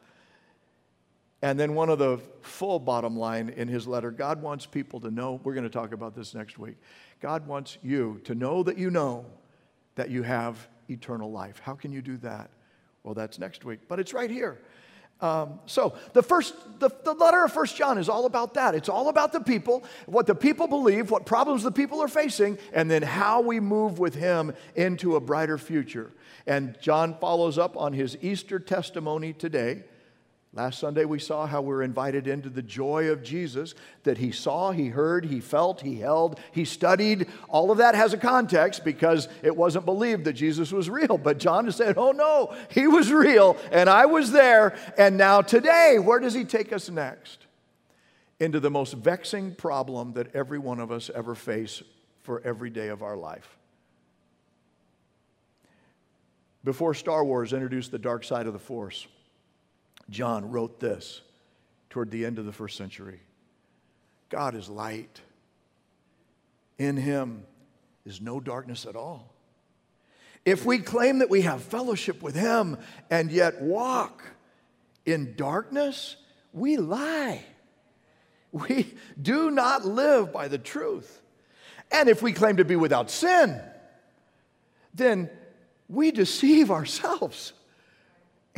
And 1.41 1.59
then 1.59 1.75
one 1.75 1.89
of 1.89 1.99
the 1.99 2.19
full 2.43 2.81
bottom 2.81 3.17
line 3.17 3.49
in 3.51 3.69
his 3.69 3.87
letter 3.87 4.11
God 4.11 4.43
wants 4.43 4.67
people 4.67 5.01
to 5.01 5.11
know, 5.11 5.41
we're 5.45 5.55
going 5.55 5.65
to 5.65 5.71
talk 5.71 5.93
about 5.93 6.15
this 6.15 6.35
next 6.35 6.59
week. 6.59 6.77
God 7.21 7.47
wants 7.47 7.79
you 7.83 8.21
to 8.25 8.35
know 8.35 8.63
that 8.65 8.79
you 8.79 8.91
know 8.91 9.27
that 9.95 10.11
you 10.11 10.23
have 10.23 10.69
eternal 10.89 11.31
life. 11.31 11.61
How 11.63 11.75
can 11.75 11.93
you 11.93 12.03
do 12.03 12.17
that? 12.19 12.51
Well, 13.03 13.15
that's 13.15 13.39
next 13.39 13.65
week, 13.65 13.81
but 13.89 13.99
it's 14.01 14.13
right 14.13 14.31
here. 14.31 14.61
Um, 15.21 15.59
so 15.67 15.95
the 16.13 16.23
first, 16.23 16.55
the, 16.79 16.91
the 17.05 17.13
letter 17.13 17.45
of 17.45 17.53
First 17.53 17.77
John 17.77 17.99
is 17.99 18.09
all 18.09 18.27
about 18.27 18.55
that. 18.55 18.77
It's 18.77 18.89
all 18.89 19.09
about 19.09 19.33
the 19.33 19.41
people, 19.41 19.83
what 20.07 20.27
the 20.27 20.35
people 20.35 20.69
believe, 20.69 21.11
what 21.11 21.27
problems 21.27 21.65
the 21.65 21.73
people 21.73 22.01
are 22.01 22.09
facing, 22.09 22.59
and 22.73 22.89
then 22.89 23.03
how 23.03 23.41
we 23.41 23.59
move 23.59 23.99
with 23.99 24.15
him 24.15 24.55
into 24.77 25.17
a 25.17 25.21
brighter 25.21 25.59
future. 25.59 26.13
And 26.47 26.77
John 26.81 27.17
follows 27.19 27.59
up 27.59 27.77
on 27.77 27.93
his 27.93 28.17
Easter 28.21 28.61
testimony 28.61 29.33
today 29.33 29.83
Last 30.55 30.79
Sunday, 30.79 31.05
we 31.05 31.19
saw 31.19 31.47
how 31.47 31.61
we're 31.61 31.83
invited 31.83 32.27
into 32.27 32.49
the 32.49 32.63
joy 32.63 33.11
of 33.11 33.23
Jesus 33.23 33.75
that 34.05 34.17
he 34.17 34.33
saw, 34.33 34.71
he 34.71 34.89
heard, 34.89 35.27
he 35.27 35.41
felt, 35.41 35.83
he 35.83 35.97
held, 35.97 36.41
he 36.53 36.65
studied. 36.65 37.29
All 37.49 37.71
of 37.71 37.79
that 37.79 37.95
has 37.95 38.15
a 38.15 38.19
context 38.19 38.83
because 38.83 39.29
it 39.43 39.55
wasn't 39.55 39.85
believed 39.85 40.25
that 40.25 40.33
Jesus 40.33 40.73
was 40.73 40.89
real. 40.89 41.19
But 41.19 41.39
John 41.39 41.71
said, 41.71 41.99
oh 41.99 42.13
no, 42.13 42.57
he 42.71 42.87
was 42.87 43.13
real 43.13 43.59
and 43.71 43.91
I 43.91 44.07
was 44.07 44.33
there. 44.33 44.75
And 44.97 45.19
now 45.19 45.43
today, 45.43 45.99
where 45.99 46.19
does 46.19 46.35
he 46.35 46.45
take 46.45 46.73
us 46.73 46.89
next? 46.89 47.45
Into 48.41 48.59
the 48.59 48.71
most 48.71 48.95
vexing 48.95 49.55
problem 49.55 50.15
that 50.15 50.35
every 50.35 50.59
one 50.59 50.81
of 50.81 50.91
us 50.91 51.11
ever 51.15 51.35
face 51.35 51.83
for 52.23 52.41
every 52.43 52.71
day 52.71 52.89
of 52.89 53.03
our 53.03 53.17
life. 53.17 53.59
Before 56.65 56.95
Star 56.95 57.25
Wars 57.25 57.53
introduced 57.53 57.91
the 57.91 57.99
dark 57.99 58.25
side 58.25 58.47
of 58.47 58.53
the 58.55 58.59
Force, 58.59 59.07
John 60.11 60.51
wrote 60.51 60.81
this 60.81 61.21
toward 61.91 62.11
the 62.11 62.25
end 62.25 62.39
of 62.39 62.47
the 62.47 62.53
first 62.53 62.77
century 62.77 63.21
God 64.29 64.55
is 64.55 64.69
light. 64.69 65.21
In 66.79 66.97
him 66.97 67.43
is 68.05 68.21
no 68.21 68.39
darkness 68.39 68.87
at 68.87 68.95
all. 68.95 69.35
If 70.45 70.65
we 70.65 70.79
claim 70.79 71.19
that 71.19 71.29
we 71.29 71.43
have 71.43 71.63
fellowship 71.63 72.23
with 72.23 72.37
him 72.37 72.79
and 73.11 73.33
yet 73.33 73.61
walk 73.61 74.23
in 75.05 75.35
darkness, 75.37 76.17
we 76.53 76.77
lie. 76.77 77.45
We 78.53 78.95
do 79.21 79.51
not 79.51 79.85
live 79.85 80.33
by 80.33 80.49
the 80.49 80.57
truth. 80.57 81.21
And 81.91 82.09
if 82.09 82.23
we 82.23 82.33
claim 82.33 82.59
to 82.59 82.65
be 82.65 82.77
without 82.77 83.11
sin, 83.11 83.61
then 84.95 85.29
we 85.89 86.11
deceive 86.11 86.71
ourselves 86.71 87.53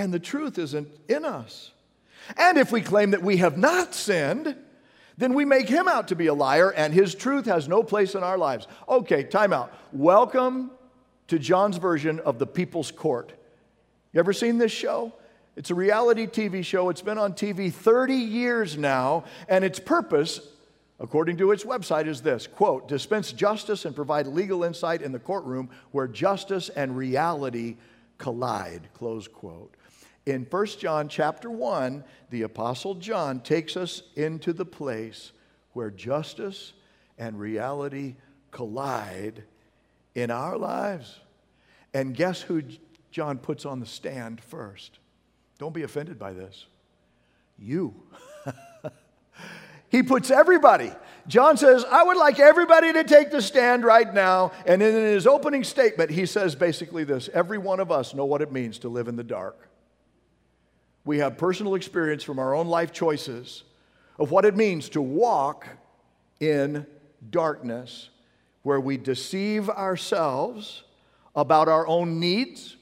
and 0.00 0.14
the 0.14 0.18
truth 0.18 0.58
isn't 0.58 0.88
in 1.08 1.26
us. 1.26 1.72
And 2.38 2.56
if 2.56 2.72
we 2.72 2.80
claim 2.80 3.10
that 3.10 3.22
we 3.22 3.36
have 3.36 3.58
not 3.58 3.94
sinned, 3.94 4.56
then 5.18 5.34
we 5.34 5.44
make 5.44 5.68
him 5.68 5.88
out 5.88 6.08
to 6.08 6.16
be 6.16 6.28
a 6.28 6.34
liar 6.34 6.70
and 6.70 6.94
his 6.94 7.14
truth 7.14 7.44
has 7.44 7.68
no 7.68 7.82
place 7.82 8.14
in 8.14 8.22
our 8.22 8.38
lives. 8.38 8.66
Okay, 8.88 9.24
time 9.24 9.52
out. 9.52 9.72
Welcome 9.92 10.70
to 11.28 11.38
John's 11.38 11.76
version 11.76 12.18
of 12.20 12.38
the 12.38 12.46
People's 12.46 12.90
Court. 12.90 13.34
You 14.14 14.20
ever 14.20 14.32
seen 14.32 14.56
this 14.56 14.72
show? 14.72 15.12
It's 15.54 15.70
a 15.70 15.74
reality 15.74 16.26
TV 16.26 16.64
show. 16.64 16.88
It's 16.88 17.02
been 17.02 17.18
on 17.18 17.34
TV 17.34 17.70
30 17.70 18.14
years 18.14 18.78
now, 18.78 19.24
and 19.48 19.64
its 19.64 19.78
purpose, 19.78 20.40
according 20.98 21.36
to 21.38 21.52
its 21.52 21.64
website, 21.64 22.06
is 22.06 22.22
this 22.22 22.46
quote, 22.46 22.88
dispense 22.88 23.32
justice 23.32 23.84
and 23.84 23.94
provide 23.94 24.26
legal 24.26 24.64
insight 24.64 25.02
in 25.02 25.12
the 25.12 25.18
courtroom 25.18 25.68
where 25.90 26.08
justice 26.08 26.70
and 26.70 26.96
reality 26.96 27.76
collide, 28.16 28.88
close 28.94 29.26
quote. 29.26 29.74
In 30.26 30.46
1 30.48 30.66
John 30.78 31.08
chapter 31.08 31.50
1, 31.50 32.04
the 32.30 32.42
apostle 32.42 32.94
John 32.94 33.40
takes 33.40 33.76
us 33.76 34.02
into 34.16 34.52
the 34.52 34.66
place 34.66 35.32
where 35.72 35.90
justice 35.90 36.72
and 37.18 37.38
reality 37.38 38.16
collide 38.50 39.44
in 40.14 40.30
our 40.30 40.58
lives. 40.58 41.20
And 41.94 42.14
guess 42.14 42.42
who 42.42 42.62
John 43.10 43.38
puts 43.38 43.64
on 43.64 43.80
the 43.80 43.86
stand 43.86 44.40
first? 44.40 44.98
Don't 45.58 45.74
be 45.74 45.82
offended 45.82 46.18
by 46.18 46.32
this. 46.32 46.66
You. 47.58 47.94
he 49.88 50.02
puts 50.02 50.30
everybody. 50.30 50.92
John 51.26 51.56
says, 51.56 51.84
I 51.84 52.02
would 52.02 52.16
like 52.16 52.40
everybody 52.40 52.92
to 52.92 53.04
take 53.04 53.30
the 53.30 53.42
stand 53.42 53.84
right 53.84 54.12
now. 54.12 54.52
And 54.66 54.82
in 54.82 54.94
his 54.94 55.26
opening 55.26 55.64
statement, 55.64 56.10
he 56.10 56.26
says 56.26 56.54
basically 56.54 57.04
this 57.04 57.28
every 57.32 57.58
one 57.58 57.80
of 57.80 57.90
us 57.90 58.14
know 58.14 58.24
what 58.24 58.42
it 58.42 58.52
means 58.52 58.78
to 58.80 58.88
live 58.88 59.08
in 59.08 59.16
the 59.16 59.24
dark. 59.24 59.69
We 61.04 61.18
have 61.18 61.38
personal 61.38 61.74
experience 61.74 62.22
from 62.22 62.38
our 62.38 62.54
own 62.54 62.68
life 62.68 62.92
choices 62.92 63.64
of 64.18 64.30
what 64.30 64.44
it 64.44 64.56
means 64.56 64.88
to 64.90 65.00
walk 65.00 65.66
in 66.40 66.86
darkness, 67.30 68.10
where 68.62 68.80
we 68.80 68.96
deceive 68.96 69.70
ourselves 69.70 70.84
about 71.34 71.68
our 71.68 71.86
own 71.86 72.20
needs. 72.20 72.76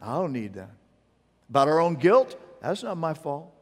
I 0.00 0.14
don't 0.14 0.32
need 0.32 0.54
that. 0.54 0.70
About 1.48 1.68
our 1.68 1.80
own 1.80 1.94
guilt. 1.94 2.38
That's 2.60 2.82
not 2.82 2.98
my 2.98 3.14
fault. 3.14 3.52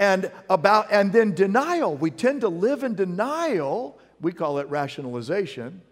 And 0.00 0.32
about 0.50 0.88
and 0.90 1.12
then 1.12 1.34
denial. 1.34 1.96
We 1.96 2.10
tend 2.10 2.40
to 2.40 2.48
live 2.48 2.82
in 2.82 2.94
denial. 2.94 3.98
We 4.20 4.32
call 4.32 4.58
it 4.58 4.68
rationalization. 4.68 5.82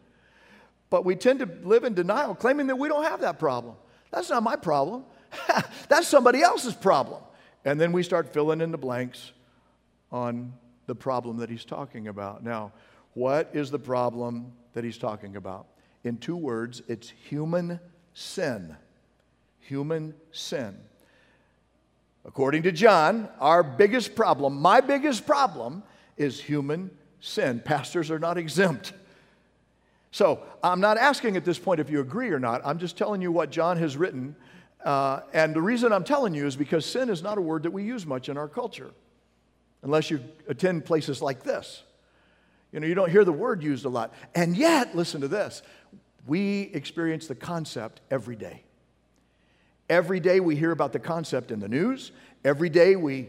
But 0.88 1.04
we 1.04 1.14
tend 1.14 1.38
to 1.38 1.49
live 1.62 1.85
in 1.85 1.94
denial, 1.94 2.35
claiming 2.35 2.66
that 2.66 2.76
we 2.76 2.88
don't 2.88 3.04
have 3.04 3.20
that 3.20 3.38
problem. 3.38 3.76
That's 4.11 4.28
not 4.28 4.42
my 4.42 4.56
problem. 4.56 5.04
That's 5.88 6.08
somebody 6.08 6.42
else's 6.42 6.75
problem. 6.75 7.22
And 7.64 7.80
then 7.80 7.92
we 7.92 8.02
start 8.02 8.32
filling 8.32 8.60
in 8.60 8.70
the 8.70 8.78
blanks 8.78 9.32
on 10.10 10.52
the 10.87 10.94
problem 10.94 11.38
that 11.38 11.50
he's 11.50 11.64
talking 11.64 12.08
about. 12.08 12.42
Now, 12.42 12.72
what 13.14 13.50
is 13.52 13.70
the 13.70 13.78
problem 13.78 14.52
that 14.72 14.84
he's 14.84 14.99
talking 14.99 15.37
about? 15.37 15.66
In 16.04 16.16
two 16.16 16.37
words, 16.37 16.82
it's 16.88 17.10
human 17.10 17.78
sin. 18.14 18.76
Human 19.60 20.14
sin. 20.32 20.76
According 22.25 22.64
to 22.64 22.72
John, 22.72 23.28
our 23.38 23.62
biggest 23.62 24.14
problem, 24.14 24.60
my 24.60 24.80
biggest 24.80 25.26
problem, 25.26 25.82
is 26.16 26.40
human 26.40 26.90
sin. 27.20 27.60
Pastors 27.64 28.10
are 28.10 28.18
not 28.18 28.37
exempt. 28.37 28.92
So 30.10 30.42
I'm 30.62 30.80
not 30.80 30.99
asking 30.99 31.37
at 31.37 31.44
this 31.44 31.58
point 31.58 31.80
if 31.80 31.88
you 31.88 32.00
agree 32.00 32.30
or 32.30 32.38
not. 32.38 32.60
I'm 32.64 32.78
just 32.78 32.99
telling 32.99 33.22
you 33.22 33.30
what 33.30 33.50
John 33.50 33.76
has 33.76 33.96
written 33.96 34.34
uh, 34.84 35.20
and 35.32 35.54
the 35.54 35.62
reason 35.62 35.92
I'm 35.92 36.04
telling 36.04 36.34
you 36.34 36.46
is 36.46 36.56
because 36.56 36.87
sin 36.87 37.10
is 37.10 37.22
not 37.22 37.38
a 37.38 37.40
word 37.40 37.64
that 37.64 37.70
we 37.70 37.84
use 37.84 38.06
much 38.06 38.28
in 38.28 38.37
our 38.37 38.49
culture, 38.49 38.90
unless 39.82 40.10
you 40.10 40.20
attend 40.49 40.84
places 40.84 41.20
like 41.20 41.42
this. 41.42 41.82
You 42.72 42.80
know, 42.80 42.87
you 42.87 42.94
don't 42.94 43.10
hear 43.10 43.25
the 43.25 43.32
word 43.32 43.62
used 43.62 43.84
a 43.84 43.88
lot. 43.88 44.14
And 44.34 44.56
yet, 44.56 44.96
listen 44.96 45.20
to 45.22 45.28
this 45.28 45.62
we 46.26 46.70
experience 46.75 47.26
the 47.26 47.34
concept 47.34 48.00
every 48.10 48.37
day. 48.37 48.62
Every 49.88 50.20
day 50.20 50.38
we 50.38 50.54
hear 50.54 50.70
about 50.70 50.92
the 50.92 50.99
concept 50.99 51.50
in 51.50 51.60
the 51.60 51.68
news. 51.68 52.12
Every 52.44 52.68
day 52.68 52.94
we 52.94 53.28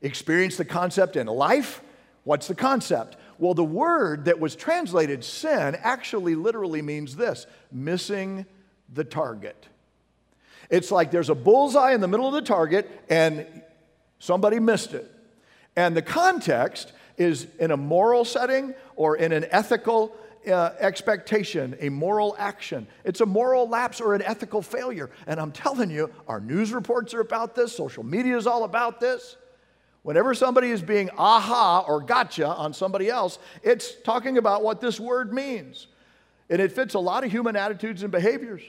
experience 0.00 0.56
the 0.56 0.64
concept 0.64 1.16
in 1.16 1.26
life. 1.26 1.82
What's 2.24 2.48
the 2.48 2.54
concept? 2.54 3.16
Well, 3.38 3.54
the 3.54 3.64
word 3.64 4.24
that 4.24 4.40
was 4.40 4.56
translated 4.56 5.22
sin 5.22 5.76
actually 5.82 6.34
literally 6.34 6.82
means 6.82 7.16
this 7.16 7.46
missing 7.70 8.46
the 8.92 9.04
target. 9.04 9.68
It's 10.70 10.90
like 10.90 11.10
there's 11.10 11.30
a 11.30 11.34
bullseye 11.34 11.92
in 11.92 12.00
the 12.00 12.08
middle 12.08 12.26
of 12.26 12.34
the 12.34 12.42
target 12.42 12.90
and 13.08 13.46
somebody 14.18 14.58
missed 14.58 14.94
it. 14.94 15.10
And 15.76 15.96
the 15.96 16.02
context 16.02 16.92
is 17.16 17.46
in 17.58 17.70
a 17.70 17.76
moral 17.76 18.24
setting 18.24 18.74
or 18.96 19.16
in 19.16 19.32
an 19.32 19.46
ethical 19.50 20.14
uh, 20.46 20.70
expectation, 20.78 21.76
a 21.80 21.88
moral 21.88 22.34
action. 22.38 22.86
It's 23.04 23.20
a 23.20 23.26
moral 23.26 23.68
lapse 23.68 24.00
or 24.00 24.14
an 24.14 24.22
ethical 24.22 24.62
failure. 24.62 25.10
And 25.26 25.40
I'm 25.40 25.52
telling 25.52 25.90
you, 25.90 26.10
our 26.26 26.40
news 26.40 26.72
reports 26.72 27.14
are 27.14 27.20
about 27.20 27.54
this, 27.54 27.74
social 27.74 28.02
media 28.02 28.36
is 28.36 28.46
all 28.46 28.64
about 28.64 29.00
this. 29.00 29.36
Whenever 30.02 30.32
somebody 30.32 30.70
is 30.70 30.80
being 30.80 31.10
aha 31.18 31.84
or 31.86 32.00
gotcha 32.00 32.46
on 32.46 32.72
somebody 32.72 33.10
else, 33.10 33.38
it's 33.62 33.94
talking 34.02 34.38
about 34.38 34.62
what 34.62 34.80
this 34.80 34.98
word 34.98 35.32
means. 35.32 35.88
And 36.48 36.62
it 36.62 36.72
fits 36.72 36.94
a 36.94 36.98
lot 36.98 37.24
of 37.24 37.30
human 37.30 37.56
attitudes 37.56 38.02
and 38.02 38.10
behaviors. 38.10 38.62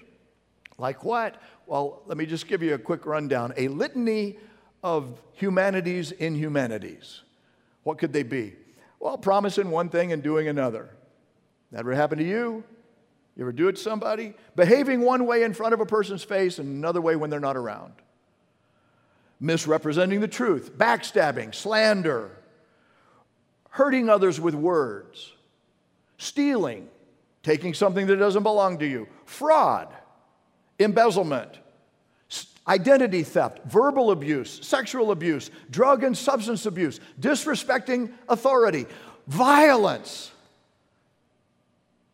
Like 0.79 1.03
what? 1.03 1.41
Well, 1.67 2.01
let 2.07 2.17
me 2.17 2.25
just 2.25 2.47
give 2.47 2.63
you 2.63 2.73
a 2.73 2.79
quick 2.79 3.05
rundown 3.05 3.53
a 3.57 3.67
litany 3.67 4.37
of 4.81 5.21
humanities 5.33 6.11
inhumanities. 6.11 7.21
What 7.83 7.97
could 7.97 8.13
they 8.13 8.23
be? 8.23 8.55
Well, 8.99 9.17
promising 9.17 9.71
one 9.71 9.89
thing 9.89 10.11
and 10.11 10.23
doing 10.23 10.47
another. 10.47 10.89
That 11.71 11.81
ever 11.81 11.93
happened 11.93 12.19
to 12.19 12.27
you? 12.27 12.63
You 13.35 13.43
ever 13.43 13.51
do 13.51 13.67
it 13.67 13.75
to 13.75 13.81
somebody? 13.81 14.33
Behaving 14.55 15.01
one 15.01 15.25
way 15.25 15.43
in 15.43 15.53
front 15.53 15.73
of 15.73 15.79
a 15.79 15.85
person's 15.85 16.23
face 16.23 16.59
and 16.59 16.67
another 16.67 16.99
way 16.99 17.15
when 17.15 17.29
they're 17.29 17.39
not 17.39 17.55
around. 17.55 17.93
Misrepresenting 19.39 20.19
the 20.19 20.27
truth, 20.27 20.77
backstabbing, 20.77 21.55
slander, 21.55 22.31
hurting 23.69 24.09
others 24.09 24.41
with 24.41 24.55
words, 24.55 25.31
stealing, 26.17 26.89
taking 27.41 27.73
something 27.73 28.07
that 28.07 28.17
doesn't 28.17 28.43
belong 28.43 28.79
to 28.79 28.85
you, 28.85 29.07
fraud, 29.23 29.87
embezzlement, 30.79 31.59
identity 32.67 33.23
theft, 33.23 33.59
verbal 33.65 34.11
abuse, 34.11 34.65
sexual 34.65 35.11
abuse, 35.11 35.51
drug 35.69 36.03
and 36.03 36.17
substance 36.17 36.65
abuse, 36.65 36.99
disrespecting 37.19 38.11
authority, 38.27 38.85
violence. 39.27 40.31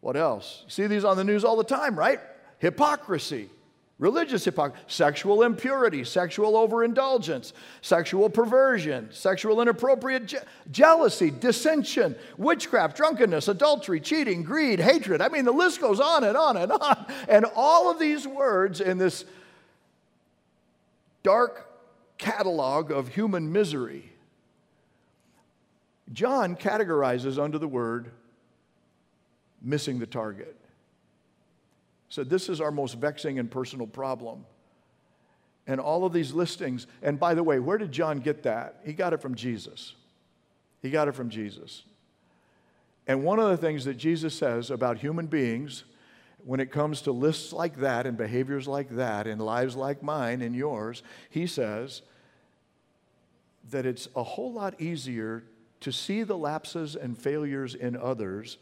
What 0.01 0.15
else? 0.17 0.62
You 0.65 0.72
see 0.72 0.88
these 0.88 1.03
on 1.03 1.17
the 1.17 1.24
news 1.24 1.43
all 1.43 1.55
the 1.55 1.63
time, 1.63 1.98
right? 1.98 2.19
Hypocrisy, 2.60 3.50
religious 3.98 4.44
hypocrisy, 4.44 4.84
sexual 4.88 5.44
impurity, 5.44 6.04
sexual 6.04 6.58
overindulgence, 6.58 7.54
sexual 7.82 8.30
perversion, 8.30 9.08
sexual 9.12 9.62
inappropriate 9.62 10.25
je- 10.25 10.38
jealousy, 10.72 11.32
dissension, 11.32 12.16
witchcraft, 12.38 12.98
drunkenness, 12.98 13.48
adultery, 13.48 14.02
cheating, 14.02 14.44
greed, 14.44 14.80
hatred. 14.80 15.22
I 15.22 15.30
mean, 15.30 15.46
the 15.46 15.54
list 15.54 15.80
goes 15.80 16.00
on 16.00 16.24
and 16.25 16.36
on 16.36 16.58
and 16.58 16.72
on. 16.72 17.06
And 17.30 17.46
all 17.56 17.90
of 17.90 17.98
these 17.98 18.28
words 18.28 18.82
in 18.82 18.98
this 18.98 19.24
dark 21.24 21.70
catalog 22.18 22.92
of 22.92 23.08
human 23.08 23.52
misery, 23.52 24.12
John 26.12 26.56
categorizes 26.56 27.42
under 27.42 27.58
the 27.58 27.68
word 27.68 28.12
missing 29.62 30.00
the 30.00 30.06
target. 30.06 30.56
So, 32.09 32.24
this 32.24 32.50
is 32.50 32.62
our 32.62 32.71
most 32.71 32.95
vexing 32.95 33.39
and 33.39 33.50
personal 33.50 33.88
problem. 33.88 34.45
And 35.67 35.79
all 35.79 36.05
of 36.05 36.13
these 36.13 36.31
listings, 36.31 36.85
and 37.01 37.19
by 37.19 37.33
the 37.33 37.43
way, 37.43 37.59
where 37.59 37.77
did 37.77 37.91
John 37.91 38.19
get 38.19 38.43
that? 38.43 38.81
He 38.85 38.93
got 38.93 39.13
it 39.13 39.21
from 39.21 39.33
Jesus. 39.33 39.95
He 40.81 40.91
got 40.91 41.07
it 41.07 41.13
from 41.13 41.29
Jesus. 41.29 41.83
And 43.07 43.24
one 43.24 43.39
of 43.39 43.50
the 43.50 43.57
things 43.57 43.85
that 43.85 43.95
Jesus 43.95 44.35
says 44.35 44.69
about 44.69 45.00
human 45.00 45.25
beings 45.25 45.83
when 46.43 46.59
it 46.59 46.71
comes 46.71 47.01
to 47.01 47.12
lists 47.12 47.51
like 47.51 47.77
that 47.77 48.05
and 48.05 48.15
behaviors 48.15 48.67
like 48.67 48.89
that 48.91 49.25
and 49.25 49.41
lives 49.41 49.75
like 49.75 50.03
mine 50.03 50.43
and 50.43 50.55
yours, 50.55 51.01
he 51.31 51.47
says 51.47 52.03
that 53.71 53.85
it's 53.85 54.07
a 54.15 54.21
whole 54.21 54.53
lot 54.53 54.79
easier 54.79 55.43
to 55.79 55.91
see 55.91 56.21
the 56.21 56.38
lapses 56.38 56.95
and 56.95 57.17
failures 57.17 57.74
in 57.74 57.95
others 57.95 58.57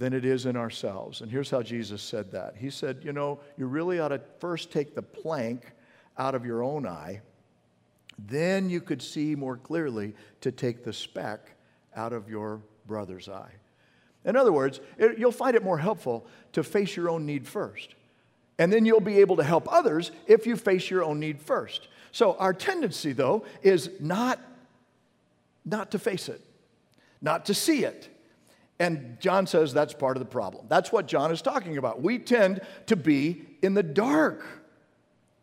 than 0.00 0.14
it 0.14 0.24
is 0.24 0.46
in 0.46 0.56
ourselves. 0.56 1.20
And 1.20 1.30
here's 1.30 1.50
how 1.50 1.60
Jesus 1.60 2.00
said 2.00 2.32
that 2.32 2.56
He 2.56 2.70
said, 2.70 3.02
You 3.04 3.12
know, 3.12 3.38
you 3.58 3.66
really 3.66 4.00
ought 4.00 4.08
to 4.08 4.20
first 4.38 4.72
take 4.72 4.94
the 4.94 5.02
plank 5.02 5.72
out 6.16 6.34
of 6.34 6.44
your 6.44 6.64
own 6.64 6.86
eye, 6.86 7.20
then 8.18 8.70
you 8.70 8.80
could 8.80 9.02
see 9.02 9.34
more 9.36 9.58
clearly 9.58 10.14
to 10.40 10.50
take 10.50 10.84
the 10.84 10.92
speck 10.92 11.52
out 11.94 12.14
of 12.14 12.30
your 12.30 12.62
brother's 12.86 13.28
eye. 13.28 13.52
In 14.24 14.36
other 14.36 14.52
words, 14.52 14.80
it, 14.96 15.18
you'll 15.18 15.32
find 15.32 15.54
it 15.54 15.62
more 15.62 15.78
helpful 15.78 16.26
to 16.52 16.62
face 16.62 16.96
your 16.96 17.10
own 17.10 17.26
need 17.26 17.46
first. 17.46 17.94
And 18.58 18.72
then 18.72 18.86
you'll 18.86 19.00
be 19.00 19.18
able 19.18 19.36
to 19.36 19.44
help 19.44 19.70
others 19.70 20.12
if 20.26 20.46
you 20.46 20.56
face 20.56 20.90
your 20.90 21.04
own 21.04 21.20
need 21.20 21.40
first. 21.40 21.88
So 22.10 22.36
our 22.38 22.54
tendency, 22.54 23.12
though, 23.12 23.44
is 23.62 23.90
not, 24.00 24.40
not 25.66 25.90
to 25.90 25.98
face 25.98 26.30
it, 26.30 26.40
not 27.20 27.44
to 27.46 27.54
see 27.54 27.84
it. 27.84 28.08
And 28.80 29.20
John 29.20 29.46
says 29.46 29.74
that's 29.74 29.92
part 29.92 30.16
of 30.16 30.20
the 30.22 30.28
problem. 30.28 30.64
That's 30.68 30.90
what 30.90 31.06
John 31.06 31.30
is 31.30 31.42
talking 31.42 31.76
about. 31.76 32.00
We 32.00 32.18
tend 32.18 32.62
to 32.86 32.96
be 32.96 33.42
in 33.60 33.74
the 33.74 33.82
dark 33.82 34.42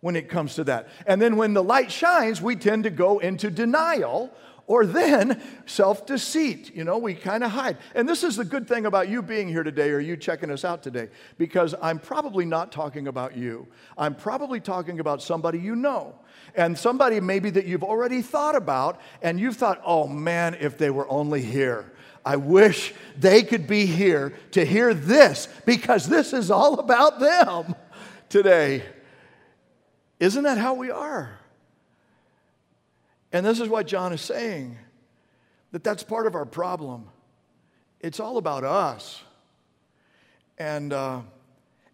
when 0.01 0.15
it 0.15 0.27
comes 0.27 0.55
to 0.55 0.63
that. 0.65 0.89
And 1.05 1.21
then 1.21 1.37
when 1.37 1.53
the 1.53 1.63
light 1.63 1.91
shines, 1.91 2.41
we 2.41 2.55
tend 2.55 2.85
to 2.85 2.89
go 2.89 3.19
into 3.19 3.51
denial 3.51 4.33
or 4.65 4.87
then 4.87 5.39
self 5.67 6.07
deceit. 6.07 6.75
You 6.75 6.83
know, 6.83 6.97
we 6.97 7.13
kind 7.13 7.43
of 7.43 7.51
hide. 7.51 7.77
And 7.93 8.09
this 8.09 8.23
is 8.23 8.37
the 8.37 8.43
good 8.43 8.67
thing 8.67 8.87
about 8.87 9.07
you 9.07 9.21
being 9.21 9.47
here 9.47 9.63
today 9.63 9.91
or 9.91 9.99
you 9.99 10.17
checking 10.17 10.49
us 10.49 10.65
out 10.65 10.81
today, 10.81 11.09
because 11.37 11.75
I'm 11.79 11.99
probably 11.99 12.43
not 12.43 12.71
talking 12.71 13.07
about 13.07 13.37
you. 13.37 13.67
I'm 13.99 14.15
probably 14.15 14.59
talking 14.59 14.99
about 14.99 15.21
somebody 15.21 15.59
you 15.59 15.75
know. 15.75 16.15
And 16.55 16.75
somebody 16.75 17.19
maybe 17.19 17.51
that 17.51 17.65
you've 17.65 17.83
already 17.83 18.23
thought 18.23 18.55
about, 18.55 18.99
and 19.21 19.39
you've 19.39 19.57
thought, 19.57 19.79
oh 19.85 20.07
man, 20.07 20.57
if 20.59 20.77
they 20.77 20.89
were 20.89 21.07
only 21.07 21.43
here. 21.43 21.93
I 22.27 22.35
wish 22.35 22.93
they 23.17 23.41
could 23.41 23.67
be 23.67 23.85
here 23.85 24.33
to 24.51 24.65
hear 24.65 24.93
this 24.93 25.47
because 25.65 26.09
this 26.09 26.33
is 26.33 26.51
all 26.51 26.77
about 26.77 27.21
them 27.21 27.73
today. 28.27 28.83
Isn't 30.19 30.43
that 30.43 30.57
how 30.57 30.73
we 30.73 30.91
are? 30.91 31.39
And 33.31 33.45
this 33.45 33.61
is 33.61 33.69
what 33.69 33.87
John 33.87 34.11
is 34.11 34.19
saying 34.19 34.77
that 35.71 35.85
that's 35.85 36.03
part 36.03 36.27
of 36.27 36.35
our 36.35 36.43
problem. 36.45 37.07
It's 38.01 38.19
all 38.19 38.35
about 38.35 38.65
us. 38.65 39.23
And, 40.57 40.91
uh, 40.91 41.21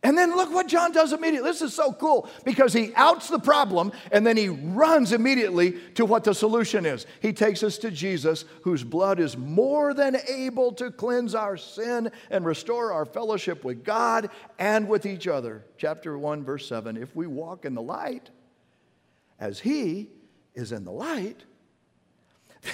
and 0.04 0.18
then 0.18 0.36
look 0.36 0.52
what 0.54 0.68
John 0.68 0.92
does 0.92 1.14
immediately. 1.14 1.50
This 1.50 1.62
is 1.62 1.74
so 1.74 1.94
cool 1.94 2.30
because 2.44 2.74
he 2.74 2.94
outs 2.96 3.30
the 3.30 3.40
problem 3.40 3.94
and 4.12 4.28
then 4.28 4.36
he 4.36 4.50
runs 4.50 5.14
immediately 5.14 5.80
to 5.96 6.06
what 6.06 6.26
the 6.26 6.34
solution 6.34 6.86
is. 6.86 7.06
He 7.22 7.32
takes 7.32 7.64
us 7.64 7.78
to 7.80 7.90
Jesus, 7.90 8.44
whose 8.64 8.84
blood 8.84 9.22
is 9.22 9.38
more 9.38 9.94
than 9.94 10.18
able 10.28 10.74
to 10.74 10.92
cleanse 10.92 11.34
our 11.34 11.56
sin 11.56 12.12
and 12.30 12.46
restore 12.46 12.92
our 12.92 13.06
fellowship 13.06 13.64
with 13.64 13.86
God 13.86 14.30
and 14.60 14.90
with 14.90 15.06
each 15.06 15.26
other. 15.28 15.64
Chapter 15.78 16.18
1, 16.18 16.44
verse 16.44 16.68
7 16.68 16.98
If 16.98 17.16
we 17.16 17.26
walk 17.26 17.64
in 17.64 17.74
the 17.74 17.82
light, 17.82 18.30
as 19.40 19.62
he 19.62 20.10
is 20.54 20.74
in 20.74 20.84
the 20.84 20.92
light, 20.92 21.46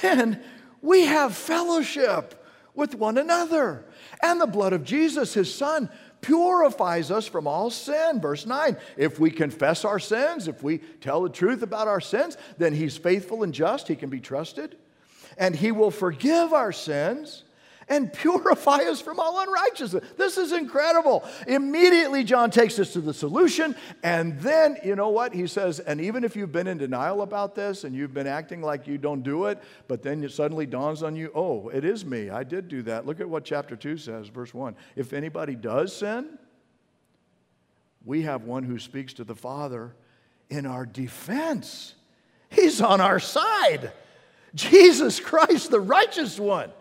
then 0.01 0.41
we 0.81 1.05
have 1.05 1.35
fellowship 1.35 2.43
with 2.73 2.95
one 2.95 3.17
another. 3.17 3.85
And 4.23 4.41
the 4.41 4.47
blood 4.47 4.73
of 4.73 4.83
Jesus, 4.83 5.33
his 5.33 5.53
son, 5.53 5.89
purifies 6.21 7.11
us 7.11 7.27
from 7.27 7.47
all 7.47 7.69
sin. 7.69 8.19
Verse 8.21 8.45
9 8.45 8.77
If 8.97 9.19
we 9.19 9.31
confess 9.31 9.85
our 9.85 9.99
sins, 9.99 10.47
if 10.47 10.63
we 10.63 10.79
tell 11.01 11.21
the 11.21 11.29
truth 11.29 11.61
about 11.61 11.87
our 11.87 12.01
sins, 12.01 12.37
then 12.57 12.73
he's 12.73 12.97
faithful 12.97 13.43
and 13.43 13.53
just, 13.53 13.87
he 13.87 13.95
can 13.95 14.09
be 14.09 14.19
trusted, 14.19 14.77
and 15.37 15.55
he 15.55 15.71
will 15.71 15.91
forgive 15.91 16.53
our 16.53 16.71
sins 16.71 17.43
and 17.89 18.13
purify 18.13 18.77
us 18.83 19.01
from 19.01 19.19
all 19.19 19.41
unrighteousness. 19.41 20.03
This 20.15 20.37
is 20.37 20.53
incredible. 20.53 21.23
Immediately, 21.47 22.23
John 22.23 22.51
takes 22.51 22.77
us 22.79 22.93
to 22.93 23.01
the 23.01 23.13
solution. 23.13 23.75
And 24.03 24.39
then, 24.39 24.77
you 24.85 24.95
know 24.95 25.09
what? 25.09 25.33
He 25.33 25.47
says, 25.47 25.79
and 25.79 25.99
even 25.99 26.23
if 26.23 26.35
you've 26.35 26.51
been 26.51 26.67
in 26.67 26.77
denial 26.77 27.21
about 27.21 27.55
this 27.55 27.83
and 27.83 27.95
you've 27.95 28.13
been 28.13 28.27
acting 28.27 28.61
like 28.61 28.87
you 28.87 28.97
don't 28.97 29.23
do 29.23 29.45
it, 29.45 29.61
but 29.87 30.03
then 30.03 30.23
it 30.23 30.31
suddenly 30.31 30.65
dawns 30.65 31.03
on 31.03 31.15
you, 31.15 31.31
oh, 31.33 31.69
it 31.69 31.83
is 31.83 32.05
me. 32.05 32.29
I 32.29 32.43
did 32.43 32.67
do 32.67 32.83
that. 32.83 33.05
Look 33.05 33.19
at 33.19 33.27
what 33.27 33.43
chapter 33.43 33.75
2 33.75 33.97
says, 33.97 34.27
verse 34.27 34.53
1. 34.53 34.75
If 34.95 35.13
anybody 35.13 35.55
does 35.55 35.95
sin, 35.95 36.37
we 38.05 38.21
have 38.21 38.43
one 38.43 38.63
who 38.63 38.79
speaks 38.79 39.13
to 39.13 39.23
the 39.23 39.35
Father 39.35 39.95
in 40.49 40.65
our 40.65 40.85
defense. 40.85 41.95
He's 42.49 42.81
on 42.81 43.01
our 43.01 43.19
side. 43.19 43.91
Jesus 44.55 45.19
Christ, 45.19 45.69
the 45.69 45.79
righteous 45.79 46.39
one. 46.39 46.71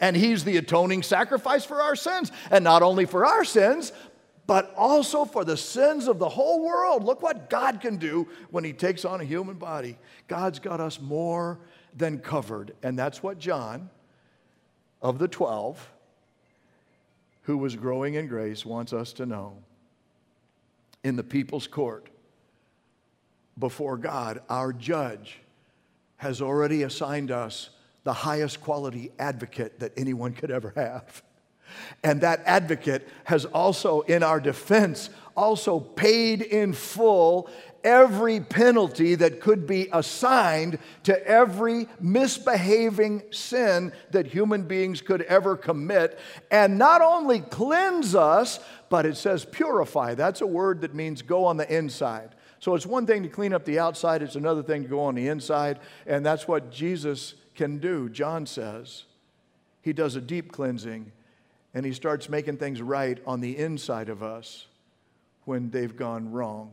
And 0.00 0.16
he's 0.16 0.44
the 0.44 0.56
atoning 0.56 1.02
sacrifice 1.02 1.64
for 1.64 1.80
our 1.80 1.96
sins. 1.96 2.32
And 2.50 2.64
not 2.64 2.82
only 2.82 3.06
for 3.06 3.26
our 3.26 3.44
sins, 3.44 3.92
but 4.46 4.74
also 4.76 5.24
for 5.24 5.44
the 5.44 5.56
sins 5.56 6.06
of 6.08 6.18
the 6.18 6.28
whole 6.28 6.62
world. 6.64 7.04
Look 7.04 7.22
what 7.22 7.48
God 7.48 7.80
can 7.80 7.96
do 7.96 8.28
when 8.50 8.64
he 8.64 8.72
takes 8.72 9.04
on 9.04 9.20
a 9.20 9.24
human 9.24 9.56
body. 9.56 9.96
God's 10.28 10.58
got 10.58 10.80
us 10.80 11.00
more 11.00 11.60
than 11.96 12.18
covered. 12.18 12.74
And 12.82 12.98
that's 12.98 13.22
what 13.22 13.38
John, 13.38 13.88
of 15.00 15.18
the 15.18 15.28
12, 15.28 15.90
who 17.42 17.56
was 17.56 17.76
growing 17.76 18.14
in 18.14 18.26
grace, 18.26 18.66
wants 18.66 18.92
us 18.92 19.12
to 19.14 19.26
know. 19.26 19.56
In 21.02 21.16
the 21.16 21.24
people's 21.24 21.66
court, 21.66 22.08
before 23.58 23.96
God, 23.96 24.40
our 24.48 24.72
judge 24.72 25.40
has 26.16 26.40
already 26.40 26.82
assigned 26.82 27.30
us 27.30 27.70
the 28.04 28.12
highest 28.12 28.60
quality 28.60 29.10
advocate 29.18 29.80
that 29.80 29.92
anyone 29.96 30.32
could 30.32 30.50
ever 30.50 30.72
have. 30.76 31.22
And 32.02 32.20
that 32.20 32.42
advocate 32.44 33.08
has 33.24 33.44
also, 33.46 34.02
in 34.02 34.22
our 34.22 34.38
defense, 34.40 35.10
also 35.36 35.80
paid 35.80 36.42
in 36.42 36.72
full 36.72 37.50
every 37.82 38.40
penalty 38.40 39.14
that 39.14 39.40
could 39.40 39.66
be 39.66 39.88
assigned 39.92 40.78
to 41.02 41.26
every 41.26 41.86
misbehaving 42.00 43.22
sin 43.30 43.92
that 44.10 44.26
human 44.26 44.62
beings 44.62 45.00
could 45.00 45.22
ever 45.22 45.56
commit. 45.56 46.18
And 46.50 46.78
not 46.78 47.02
only 47.02 47.40
cleanse 47.40 48.14
us, 48.14 48.60
but 48.88 49.04
it 49.04 49.16
says 49.16 49.44
purify. 49.44 50.14
That's 50.14 50.40
a 50.40 50.46
word 50.46 50.80
that 50.82 50.94
means 50.94 51.22
go 51.22 51.44
on 51.44 51.56
the 51.56 51.74
inside. 51.74 52.30
So 52.58 52.74
it's 52.74 52.86
one 52.86 53.06
thing 53.06 53.22
to 53.24 53.28
clean 53.28 53.52
up 53.52 53.66
the 53.66 53.78
outside, 53.78 54.22
it's 54.22 54.36
another 54.36 54.62
thing 54.62 54.84
to 54.84 54.88
go 54.88 55.00
on 55.00 55.14
the 55.14 55.28
inside. 55.28 55.80
And 56.06 56.24
that's 56.24 56.48
what 56.48 56.70
Jesus 56.70 57.34
can 57.54 57.78
do, 57.78 58.08
John 58.08 58.46
says. 58.46 59.04
He 59.82 59.92
does 59.92 60.16
a 60.16 60.20
deep 60.20 60.50
cleansing 60.50 61.12
and 61.74 61.84
he 61.84 61.92
starts 61.92 62.28
making 62.28 62.56
things 62.56 62.80
right 62.80 63.18
on 63.26 63.40
the 63.40 63.58
inside 63.58 64.08
of 64.08 64.22
us 64.22 64.66
when 65.44 65.70
they've 65.70 65.94
gone 65.94 66.30
wrong. 66.30 66.70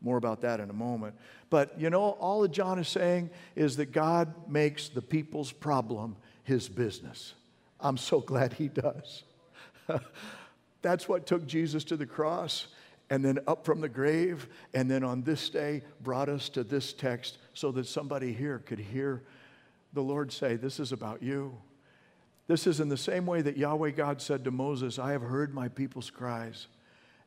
More 0.00 0.16
about 0.16 0.40
that 0.42 0.60
in 0.60 0.70
a 0.70 0.74
moment. 0.74 1.14
But 1.50 1.78
you 1.78 1.90
know, 1.90 2.00
all 2.02 2.40
that 2.42 2.52
John 2.52 2.78
is 2.78 2.88
saying 2.88 3.30
is 3.56 3.76
that 3.76 3.92
God 3.92 4.32
makes 4.48 4.88
the 4.88 5.02
people's 5.02 5.52
problem 5.52 6.16
his 6.44 6.68
business. 6.68 7.34
I'm 7.80 7.96
so 7.96 8.20
glad 8.20 8.54
he 8.54 8.68
does. 8.68 9.24
That's 10.82 11.08
what 11.08 11.26
took 11.26 11.46
Jesus 11.46 11.84
to 11.84 11.96
the 11.96 12.06
cross 12.06 12.68
and 13.10 13.24
then 13.24 13.40
up 13.48 13.64
from 13.64 13.80
the 13.80 13.88
grave, 13.88 14.46
and 14.72 14.88
then 14.88 15.02
on 15.02 15.22
this 15.22 15.50
day 15.50 15.82
brought 16.00 16.28
us 16.28 16.48
to 16.50 16.62
this 16.62 16.92
text 16.92 17.38
so 17.54 17.72
that 17.72 17.86
somebody 17.86 18.32
here 18.32 18.60
could 18.60 18.78
hear 18.78 19.24
the 19.92 20.02
Lord 20.02 20.32
say, 20.32 20.56
This 20.56 20.80
is 20.80 20.92
about 20.92 21.22
you. 21.22 21.56
This 22.50 22.66
is 22.66 22.80
in 22.80 22.88
the 22.88 22.96
same 22.96 23.26
way 23.26 23.42
that 23.42 23.56
Yahweh 23.56 23.90
God 23.90 24.20
said 24.20 24.42
to 24.42 24.50
Moses, 24.50 24.98
I 24.98 25.12
have 25.12 25.22
heard 25.22 25.54
my 25.54 25.68
people's 25.68 26.10
cries, 26.10 26.66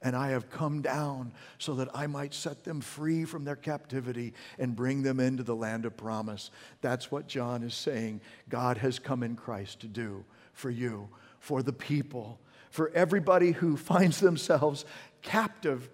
and 0.02 0.18
I 0.18 0.32
have 0.32 0.50
come 0.50 0.82
down 0.82 1.32
so 1.58 1.76
that 1.76 1.88
I 1.94 2.08
might 2.08 2.34
set 2.34 2.66
them 2.66 2.82
free 2.82 3.24
from 3.24 3.46
their 3.46 3.56
captivity 3.56 4.34
and 4.60 4.76
bring 4.76 5.02
them 5.02 5.22
into 5.22 5.44
the 5.44 5.56
land 5.56 5.86
of 5.86 5.96
promise. 5.96 6.52
That's 6.82 7.10
what 7.10 7.30
John 7.30 7.64
is 7.64 7.74
saying 7.74 8.20
God 8.50 8.80
has 8.80 9.00
come 9.00 9.24
in 9.24 9.38
Christ 9.38 9.80
to 9.80 9.88
do 9.88 10.26
for 10.52 10.70
you, 10.70 11.08
for 11.40 11.64
the 11.64 11.72
people, 11.72 12.38
for 12.70 12.92
everybody 12.94 13.54
who 13.54 13.78
finds 13.78 14.20
themselves 14.20 14.84
captive 15.22 15.90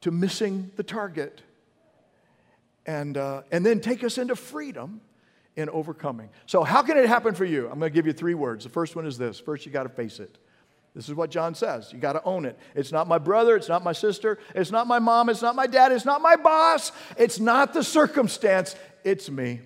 to 0.00 0.10
missing 0.10 0.70
the 0.76 0.82
target. 0.82 1.42
And, 2.86 3.18
uh, 3.18 3.42
and 3.52 3.66
then 3.66 3.80
take 3.80 4.02
us 4.02 4.16
into 4.16 4.34
freedom 4.34 5.02
in 5.56 5.68
overcoming. 5.70 6.28
So, 6.46 6.62
how 6.62 6.82
can 6.82 6.96
it 6.98 7.08
happen 7.08 7.34
for 7.34 7.44
you? 7.44 7.64
I'm 7.64 7.78
going 7.78 7.90
to 7.90 7.94
give 7.94 8.06
you 8.06 8.12
three 8.12 8.34
words. 8.34 8.64
The 8.64 8.70
first 8.70 8.94
one 8.94 9.06
is 9.06 9.18
this 9.18 9.40
first, 9.40 9.66
you 9.66 9.72
got 9.72 9.84
to 9.84 9.88
face 9.88 10.20
it. 10.20 10.38
This 10.94 11.10
is 11.10 11.14
what 11.14 11.30
John 11.30 11.54
says. 11.54 11.92
You 11.92 11.98
got 11.98 12.14
to 12.14 12.24
own 12.24 12.46
it. 12.46 12.58
It's 12.74 12.90
not 12.90 13.06
my 13.06 13.18
brother. 13.18 13.54
It's 13.54 13.68
not 13.68 13.84
my 13.84 13.92
sister. 13.92 14.38
It's 14.54 14.70
not 14.70 14.86
my 14.86 14.98
mom. 14.98 15.28
It's 15.28 15.42
not 15.42 15.54
my 15.54 15.66
dad. 15.66 15.92
It's 15.92 16.06
not 16.06 16.22
my 16.22 16.36
boss. 16.36 16.90
It's 17.18 17.38
not 17.38 17.74
the 17.74 17.84
circumstance. 17.84 18.74
It's 19.04 19.28
me. 19.28 19.60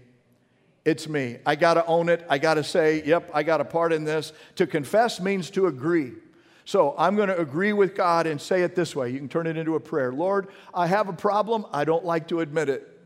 It's 0.85 1.09
me. 1.09 1.39
I 1.47 1.55
got 1.55 1.75
to 1.75 1.87
own 1.87 2.09
it. 2.09 2.27
I 2.29 2.39
got 2.39 2.55
to 2.55 2.65
say, 2.65 3.05
yep, 3.05 3.31
I 3.33 3.45
got 3.45 3.61
a 3.61 3.65
part 3.65 3.93
in 3.93 4.03
this. 4.03 4.33
To 4.57 4.67
confess 4.67 5.21
means 5.21 5.51
to 5.51 5.69
agree. 5.69 6.15
So 6.65 6.97
I'm 6.99 7.15
going 7.15 7.29
to 7.29 7.39
agree 7.39 7.73
with 7.73 7.95
God 7.95 8.27
and 8.27 8.41
say 8.41 8.63
it 8.63 8.75
this 8.75 8.97
way. 8.97 9.11
You 9.11 9.19
can 9.19 9.29
turn 9.29 9.47
it 9.47 9.57
into 9.57 9.77
a 9.77 9.81
prayer 9.81 10.13
Lord, 10.13 10.49
I 10.75 10.89
have 10.89 11.09
a 11.09 11.13
problem. 11.13 11.65
I 11.73 11.85
don't 11.85 12.05
like 12.05 12.27
to 12.29 12.41
admit 12.41 12.69
it. 12.69 13.00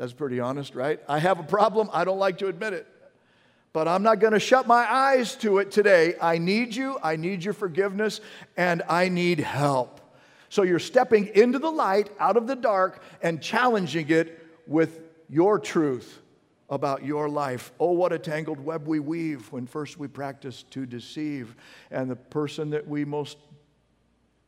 That's 0.00 0.14
pretty 0.14 0.40
honest, 0.40 0.74
right? 0.74 0.98
I 1.06 1.18
have 1.18 1.40
a 1.40 1.42
problem. 1.42 1.90
I 1.92 2.04
don't 2.04 2.18
like 2.18 2.38
to 2.38 2.46
admit 2.46 2.72
it. 2.72 2.86
But 3.74 3.86
I'm 3.86 4.02
not 4.02 4.18
going 4.18 4.32
to 4.32 4.40
shut 4.40 4.66
my 4.66 4.90
eyes 4.90 5.36
to 5.36 5.58
it 5.58 5.70
today. 5.70 6.14
I 6.22 6.38
need 6.38 6.74
you. 6.74 6.98
I 7.02 7.16
need 7.16 7.44
your 7.44 7.52
forgiveness, 7.52 8.22
and 8.56 8.82
I 8.88 9.10
need 9.10 9.40
help. 9.40 10.00
So 10.48 10.62
you're 10.62 10.78
stepping 10.78 11.26
into 11.26 11.58
the 11.58 11.70
light, 11.70 12.08
out 12.18 12.38
of 12.38 12.46
the 12.46 12.56
dark, 12.56 13.02
and 13.20 13.42
challenging 13.42 14.08
it 14.08 14.42
with 14.66 15.00
your 15.28 15.58
truth 15.58 16.22
about 16.70 17.04
your 17.04 17.28
life. 17.28 17.70
Oh, 17.78 17.92
what 17.92 18.14
a 18.14 18.18
tangled 18.18 18.58
web 18.58 18.86
we 18.86 19.00
weave 19.00 19.52
when 19.52 19.66
first 19.66 19.98
we 19.98 20.08
practice 20.08 20.62
to 20.70 20.86
deceive. 20.86 21.54
And 21.90 22.10
the 22.10 22.16
person 22.16 22.70
that 22.70 22.88
we 22.88 23.04
most 23.04 23.36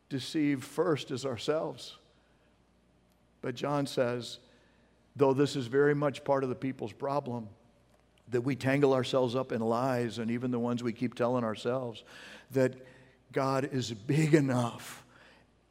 deceive 0.08 0.64
first 0.64 1.10
is 1.10 1.26
ourselves. 1.26 1.98
But 3.42 3.54
John 3.54 3.86
says, 3.86 4.38
though 5.16 5.32
this 5.32 5.56
is 5.56 5.66
very 5.66 5.94
much 5.94 6.24
part 6.24 6.42
of 6.42 6.48
the 6.48 6.54
people's 6.54 6.92
problem, 6.92 7.48
that 8.28 8.40
we 8.40 8.56
tangle 8.56 8.94
ourselves 8.94 9.36
up 9.36 9.52
in 9.52 9.60
lies 9.60 10.18
and 10.18 10.30
even 10.30 10.50
the 10.50 10.58
ones 10.58 10.82
we 10.82 10.92
keep 10.92 11.14
telling 11.14 11.44
ourselves, 11.44 12.02
that 12.52 12.74
God 13.32 13.68
is 13.72 13.92
big 13.92 14.34
enough 14.34 15.04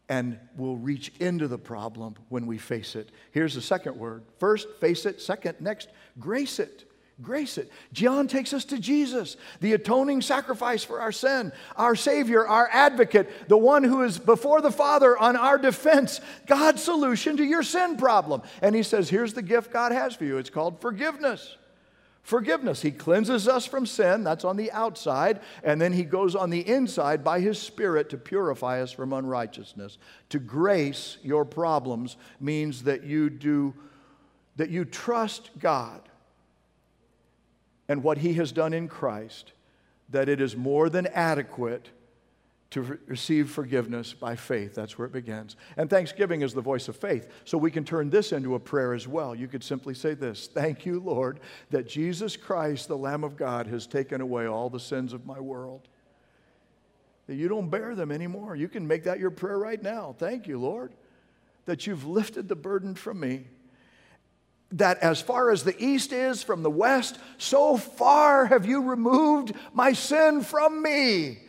and 0.10 0.38
will 0.58 0.78
reach 0.78 1.12
into 1.20 1.48
the 1.48 1.58
problem 1.58 2.16
when 2.30 2.46
we 2.46 2.58
face 2.58 2.96
it. 2.96 3.10
Here's 3.32 3.56
the 3.56 3.62
second 3.62 3.98
word 3.98 4.24
first, 4.40 4.68
face 4.80 5.06
it. 5.06 5.22
Second, 5.22 5.56
next, 5.62 5.90
grace 6.20 6.60
it. 6.60 6.91
Grace 7.22 7.58
it. 7.58 7.72
John 7.94 8.28
takes 8.28 8.54
us 8.54 8.66
to 8.66 8.80
Jesus, 8.80 9.38
the 9.60 9.74
atoning 9.74 10.22
sacrifice 10.22 10.84
for 10.84 11.00
our 11.00 11.12
sin, 11.12 11.52
our 11.76 11.96
Savior, 11.96 12.48
our 12.48 12.70
advocate, 12.72 13.50
the 13.50 13.58
one 13.58 13.84
who 13.84 14.02
is 14.04 14.18
before 14.18 14.62
the 14.62 14.72
Father 14.72 15.18
on 15.18 15.36
our 15.36 15.58
defense, 15.58 16.22
God's 16.48 16.82
solution 16.82 17.38
to 17.38 17.44
your 17.44 17.64
sin 17.64 17.98
problem. 17.98 18.42
And 18.62 18.74
he 18.74 18.82
says, 18.82 19.10
Here's 19.10 19.34
the 19.34 19.42
gift 19.42 19.72
God 19.72 19.92
has 19.92 20.16
for 20.16 20.26
you 20.26 20.38
it's 20.38 20.50
called 20.50 20.82
forgiveness. 20.82 21.58
Forgiveness. 22.24 22.84
He 22.84 22.92
cleanses 22.92 23.48
us 23.48 23.66
from 23.66 23.88
sin, 23.88 24.24
that's 24.24 24.46
on 24.46 24.56
the 24.56 24.72
outside, 24.72 25.40
and 25.64 25.82
then 25.82 25.92
He 25.92 26.04
goes 26.04 26.36
on 26.36 26.52
the 26.52 26.68
inside 26.68 27.24
by 27.24 27.40
His 27.40 27.58
Spirit 27.58 28.12
to 28.12 28.18
purify 28.18 28.80
us 28.80 28.92
from 28.92 29.12
unrighteousness. 29.12 29.98
To 30.30 30.38
grace 30.38 31.18
your 31.24 31.46
problems 31.46 32.18
means 32.40 32.84
that 32.84 33.04
you 33.04 33.32
do, 33.32 33.74
that 34.56 34.70
you 34.70 34.86
trust 34.86 35.50
God 35.58 36.02
and 37.88 38.04
what 38.04 38.20
he 38.20 38.34
has 38.34 38.52
done 38.52 38.74
in 38.74 38.88
Christ, 38.88 39.54
that 40.10 40.30
it 40.30 40.42
is 40.42 40.56
more 40.56 40.90
than 40.90 41.08
adequate 41.08 41.90
to 42.72 42.82
re- 42.82 42.98
receive 43.06 43.50
forgiveness 43.50 44.14
by 44.14 44.36
faith. 44.36 44.74
That's 44.74 44.98
where 44.98 45.06
it 45.06 45.12
begins. 45.12 45.58
And 45.78 45.90
thanksgiving 45.90 46.42
is 46.42 46.54
the 46.54 46.62
voice 46.62 46.88
of 46.88 46.96
faith. 46.96 47.28
So 47.44 47.58
we 47.58 47.70
can 47.70 47.84
turn 47.84 48.10
this 48.10 48.32
into 48.32 48.56
a 48.56 48.60
prayer 48.60 48.94
as 48.94 49.08
well. 49.08 49.36
You 49.36 49.48
could 49.48 49.64
simply 49.64 49.94
say 49.94 50.14
this 50.14 50.48
Thank 50.48 50.86
you, 50.86 51.00
Lord, 51.00 51.40
that 51.70 51.88
Jesus 51.88 52.36
Christ, 52.36 52.88
the 52.88 52.98
Lamb 52.98 53.24
of 53.24 53.38
God, 53.38 53.68
has 53.68 53.86
taken 53.86 54.22
away 54.22 54.48
all 54.48 54.70
the 54.70 54.80
sins 54.80 55.14
of 55.14 55.26
my 55.26 55.40
world. 55.40 55.88
That 57.28 57.36
you 57.36 57.48
don't 57.48 57.70
bear 57.70 57.94
them 57.94 58.12
anymore. 58.12 58.56
You 58.56 58.68
can 58.68 58.88
make 58.88 59.04
that 59.04 59.20
your 59.20 59.32
prayer 59.32 59.60
right 59.60 59.82
now. 59.82 60.16
Thank 60.18 60.48
you, 60.48 60.60
Lord, 60.60 60.94
that 61.66 61.86
you've 61.86 62.06
lifted 62.06 62.48
the 62.48 62.56
burden 62.56 62.96
from 62.96 63.20
me 63.20 63.46
that 64.74 65.00
as 65.00 65.22
far 65.22 65.52
as 65.52 65.64
the 65.64 65.84
east 65.84 66.14
is 66.14 66.44
from 66.44 66.64
the 66.64 66.70
west, 66.70 67.18
so 67.38 67.78
far 67.78 68.46
have 68.46 68.66
you 68.66 68.82
removed 68.84 69.54
my 69.74 69.94
sin 69.94 70.42
from 70.42 70.82
me. 70.82 71.40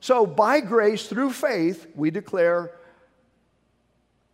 So, 0.00 0.26
by 0.26 0.60
grace, 0.60 1.06
through 1.06 1.30
faith, 1.30 1.86
we 1.94 2.10
declare 2.10 2.72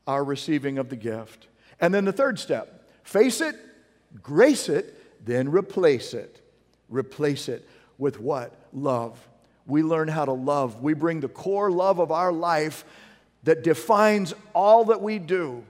our 0.07 0.25
receiving 0.25 0.79
of 0.79 0.89
the 0.89 0.97
gift. 0.97 1.47
And 1.81 1.95
then 1.95 2.05
the 2.05 2.13
third 2.13 2.39
step 2.39 2.89
face 3.05 3.41
it, 3.41 3.57
grace 4.23 4.69
it, 4.69 5.25
then 5.25 5.51
replace 5.51 6.15
it. 6.15 6.41
Replace 6.89 7.49
it 7.49 7.69
with 7.99 8.19
what? 8.19 8.53
Love. 8.73 9.17
We 9.67 9.83
learn 9.83 10.09
how 10.09 10.25
to 10.25 10.33
love. 10.33 10.83
We 10.83 10.95
bring 10.95 11.21
the 11.21 11.29
core 11.29 11.71
love 11.71 12.01
of 12.01 12.11
our 12.11 12.33
life 12.33 12.85
that 13.45 13.63
defines 13.63 14.35
all 14.55 14.87
that 14.87 15.01
we 15.01 15.19
do 15.19 15.65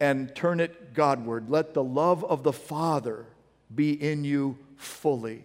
and 0.00 0.34
turn 0.34 0.60
it 0.60 0.94
Godward. 0.94 1.50
Let 1.50 1.74
the 1.74 1.84
love 1.84 2.24
of 2.24 2.42
the 2.42 2.52
Father 2.52 3.26
be 3.72 3.92
in 3.92 4.24
you 4.24 4.58
fully. 4.76 5.44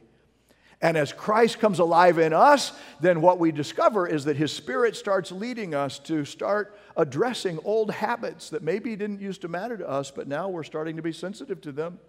And 0.81 0.97
as 0.97 1.13
Christ 1.13 1.59
comes 1.59 1.79
alive 1.79 2.19
in 2.19 2.33
us, 2.33 2.71
then 2.99 3.21
what 3.21 3.39
we 3.39 3.51
discover 3.51 4.07
is 4.07 4.25
that 4.25 4.35
His 4.35 4.51
Spirit 4.51 4.95
starts 4.95 5.31
leading 5.31 5.73
us 5.73 5.99
to 5.99 6.25
start 6.25 6.77
addressing 6.97 7.59
old 7.63 7.91
habits 7.91 8.49
that 8.49 8.61
maybe 8.61 8.95
didn't 8.95 9.21
used 9.21 9.41
to 9.41 9.47
matter 9.47 9.77
to 9.77 9.89
us, 9.89 10.11
but 10.11 10.27
now 10.27 10.47
we're 10.49 10.63
starting 10.63 10.95
to 10.95 11.01
be 11.01 11.11
sensitive 11.11 11.61
to 11.61 11.71
them. 11.71 11.99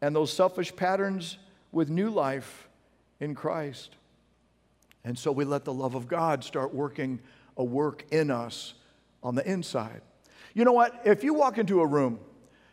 And 0.00 0.14
those 0.14 0.32
selfish 0.32 0.74
patterns 0.74 1.38
with 1.70 1.88
new 1.88 2.10
life 2.10 2.68
in 3.20 3.34
Christ. 3.34 3.96
And 5.04 5.18
so 5.18 5.32
we 5.32 5.44
let 5.44 5.64
the 5.64 5.72
love 5.72 5.94
of 5.94 6.08
God 6.08 6.44
start 6.44 6.74
working 6.74 7.20
a 7.56 7.64
work 7.64 8.04
in 8.10 8.30
us 8.30 8.74
on 9.22 9.34
the 9.34 9.48
inside. 9.50 10.02
You 10.54 10.64
know 10.64 10.72
what? 10.72 11.02
If 11.04 11.24
you 11.24 11.34
walk 11.34 11.58
into 11.58 11.80
a 11.80 11.86
room, 11.86 12.18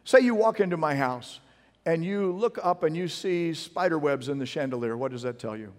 say 0.04 0.20
you 0.20 0.36
walk 0.36 0.60
into 0.60 0.78
my 0.78 0.96
house, 0.96 1.40
and 1.86 2.04
you 2.04 2.32
look 2.34 2.60
up 2.62 2.84
and 2.84 2.96
you 2.96 3.08
see 3.08 3.54
spider 3.54 3.98
webs 3.98 4.30
in 4.30 4.38
the 4.38 4.46
chandelier, 4.46 4.96
what 4.98 5.12
does 5.12 5.24
that 5.24 5.40
tell 5.40 5.58
you? 5.58 5.74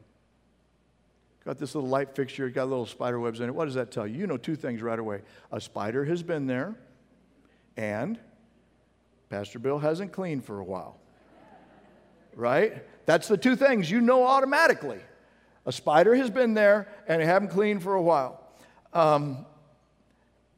Got 1.44 1.58
this 1.58 1.74
little 1.74 1.88
light 1.88 2.14
fixture, 2.14 2.48
got 2.50 2.68
little 2.68 2.86
spider 2.86 3.18
webs 3.18 3.40
in 3.40 3.48
it. 3.48 3.54
What 3.54 3.66
does 3.66 3.74
that 3.74 3.90
tell 3.90 4.06
you? 4.06 4.18
You 4.18 4.26
know 4.26 4.36
two 4.36 4.56
things 4.56 4.82
right 4.82 4.98
away. 4.98 5.22
A 5.52 5.60
spider 5.60 6.04
has 6.04 6.22
been 6.22 6.46
there, 6.46 6.74
and 7.76 8.18
Pastor 9.28 9.58
Bill 9.58 9.78
hasn't 9.78 10.12
cleaned 10.12 10.44
for 10.44 10.60
a 10.60 10.64
while. 10.64 10.98
Right? 12.34 12.84
That's 13.06 13.28
the 13.28 13.36
two 13.36 13.56
things 13.56 13.90
you 13.90 14.00
know 14.00 14.24
automatically. 14.24 15.00
A 15.66 15.72
spider 15.72 16.14
has 16.14 16.30
been 16.30 16.54
there, 16.54 16.88
and 17.06 17.22
it 17.22 17.26
haven't 17.26 17.48
cleaned 17.48 17.82
for 17.82 17.94
a 17.94 18.02
while. 18.02 18.40
Um, 18.92 19.46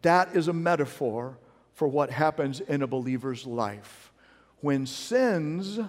that 0.02 0.36
is 0.36 0.48
a 0.48 0.52
metaphor 0.52 1.38
for 1.72 1.88
what 1.88 2.10
happens 2.10 2.60
in 2.60 2.82
a 2.82 2.86
believer's 2.86 3.46
life. 3.46 4.12
When 4.60 4.86
sins 4.86 5.80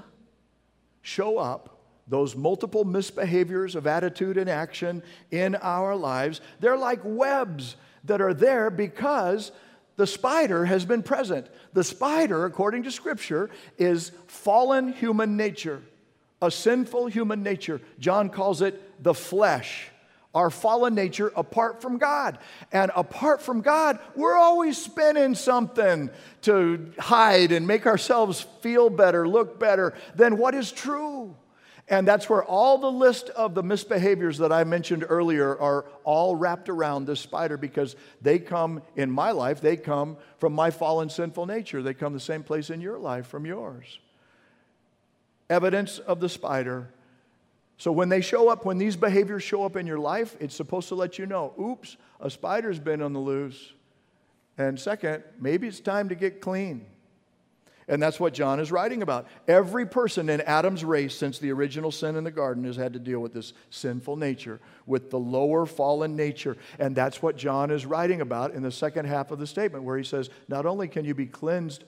show 1.01 1.37
up, 1.37 1.69
those 2.07 2.35
multiple 2.35 2.85
misbehaviors 2.85 3.75
of 3.75 3.87
attitude 3.87 4.37
and 4.37 4.49
action 4.49 5.03
in 5.31 5.55
our 5.55 5.95
lives, 5.95 6.41
they're 6.59 6.77
like 6.77 6.99
webs 7.03 7.75
that 8.05 8.21
are 8.21 8.33
there 8.33 8.69
because 8.69 9.51
the 9.95 10.07
spider 10.07 10.65
has 10.65 10.85
been 10.85 11.03
present. 11.03 11.47
The 11.73 11.83
spider, 11.83 12.45
according 12.45 12.83
to 12.83 12.91
Scripture, 12.91 13.49
is 13.77 14.11
fallen 14.27 14.91
human 14.91 15.37
nature, 15.37 15.81
a 16.41 16.51
sinful 16.51 17.07
human 17.07 17.43
nature. 17.43 17.79
John 17.99 18.29
calls 18.29 18.61
it 18.61 19.03
the 19.03 19.13
flesh, 19.13 19.89
our 20.33 20.49
fallen 20.49 20.95
nature 20.95 21.31
apart 21.35 21.81
from 21.81 21.97
God. 21.97 22.39
And 22.71 22.91
apart 22.95 23.41
from 23.41 23.61
God, 23.61 23.99
we're 24.15 24.37
always 24.37 24.77
spinning 24.77 25.35
something 25.35 26.09
to 26.43 26.91
hide 26.97 27.51
and 27.51 27.67
make 27.67 27.85
ourselves 27.85 28.45
feel 28.61 28.89
better, 28.89 29.27
look 29.27 29.59
better 29.59 29.93
than 30.15 30.37
what 30.37 30.55
is 30.55 30.71
true. 30.71 31.35
And 31.89 32.07
that's 32.07 32.29
where 32.29 32.43
all 32.43 32.77
the 32.77 32.91
list 32.91 33.29
of 33.29 33.55
the 33.55 33.61
misbehaviors 33.61 34.37
that 34.37 34.53
I 34.53 34.63
mentioned 34.63 35.05
earlier 35.07 35.57
are 35.59 35.85
all 36.05 36.35
wrapped 36.35 36.69
around 36.69 37.05
this 37.05 37.19
spider 37.19 37.57
because 37.57 37.97
they 38.21 38.39
come 38.39 38.81
in 38.95 39.11
my 39.11 39.31
life, 39.31 39.59
they 39.59 39.75
come 39.75 40.15
from 40.37 40.53
my 40.53 40.71
fallen 40.71 41.09
sinful 41.09 41.45
nature. 41.45 41.81
They 41.81 41.93
come 41.93 42.13
the 42.13 42.21
same 42.21 42.41
place 42.41 42.69
in 42.69 42.79
your 42.79 42.97
life 42.97 43.27
from 43.27 43.45
yours. 43.45 43.99
Evidence 45.49 45.99
of 45.99 46.21
the 46.21 46.29
spider. 46.29 46.89
So 47.83 47.91
when 47.91 48.07
they 48.07 48.21
show 48.21 48.47
up, 48.47 48.63
when 48.63 48.77
these 48.77 48.95
behaviors 48.95 49.43
show 49.43 49.65
up 49.65 49.75
in 49.75 49.85
your 49.85 49.99
life, 49.99 50.37
it's 50.39 50.55
supposed 50.55 50.87
to 50.87 50.95
let 50.95 51.19
you 51.19 51.25
know 51.25 51.53
oops, 51.59 51.97
a 52.21 52.29
spider's 52.29 52.79
been 52.79 53.01
on 53.01 53.11
the 53.11 53.19
loose. 53.19 53.73
And 54.57 54.79
second, 54.79 55.21
maybe 55.37 55.67
it's 55.67 55.81
time 55.81 56.07
to 56.07 56.15
get 56.15 56.39
clean. 56.39 56.85
And 57.89 58.01
that's 58.01 58.21
what 58.21 58.33
John 58.33 58.61
is 58.61 58.71
writing 58.71 59.01
about. 59.01 59.27
Every 59.49 59.85
person 59.85 60.29
in 60.29 60.39
Adam's 60.39 60.85
race 60.85 61.13
since 61.13 61.39
the 61.39 61.51
original 61.51 61.91
sin 61.91 62.15
in 62.15 62.23
the 62.23 62.31
garden 62.31 62.63
has 62.63 62.77
had 62.77 62.93
to 62.93 62.99
deal 62.99 63.19
with 63.19 63.33
this 63.33 63.51
sinful 63.69 64.15
nature, 64.15 64.61
with 64.85 65.09
the 65.09 65.19
lower 65.19 65.65
fallen 65.65 66.15
nature. 66.15 66.55
And 66.79 66.95
that's 66.95 67.21
what 67.21 67.35
John 67.35 67.69
is 67.69 67.85
writing 67.85 68.21
about 68.21 68.53
in 68.53 68.63
the 68.63 68.71
second 68.71 69.07
half 69.07 69.29
of 69.29 69.39
the 69.39 69.47
statement, 69.47 69.83
where 69.83 69.97
he 69.97 70.05
says, 70.05 70.29
Not 70.47 70.65
only 70.65 70.87
can 70.87 71.03
you 71.03 71.15
be 71.15 71.25
cleansed, 71.25 71.83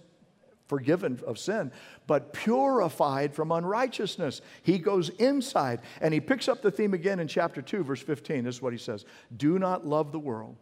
forgiven 0.67 1.19
of 1.25 1.37
sin, 1.37 1.71
but 2.07 2.33
purified 2.33 3.33
from 3.33 3.51
unrighteousness. 3.51 4.41
He 4.63 4.79
goes 4.79 5.09
inside 5.09 5.81
and 6.01 6.13
he 6.13 6.19
picks 6.19 6.47
up 6.47 6.61
the 6.61 6.71
theme 6.71 6.93
again 6.93 7.19
in 7.19 7.27
chapter 7.27 7.61
2, 7.61 7.83
verse 7.83 8.01
15. 8.01 8.43
This 8.43 8.55
is 8.55 8.61
what 8.61 8.73
he 8.73 8.79
says 8.79 9.05
Do 9.35 9.59
not 9.59 9.85
love 9.85 10.11
the 10.11 10.19
world. 10.19 10.55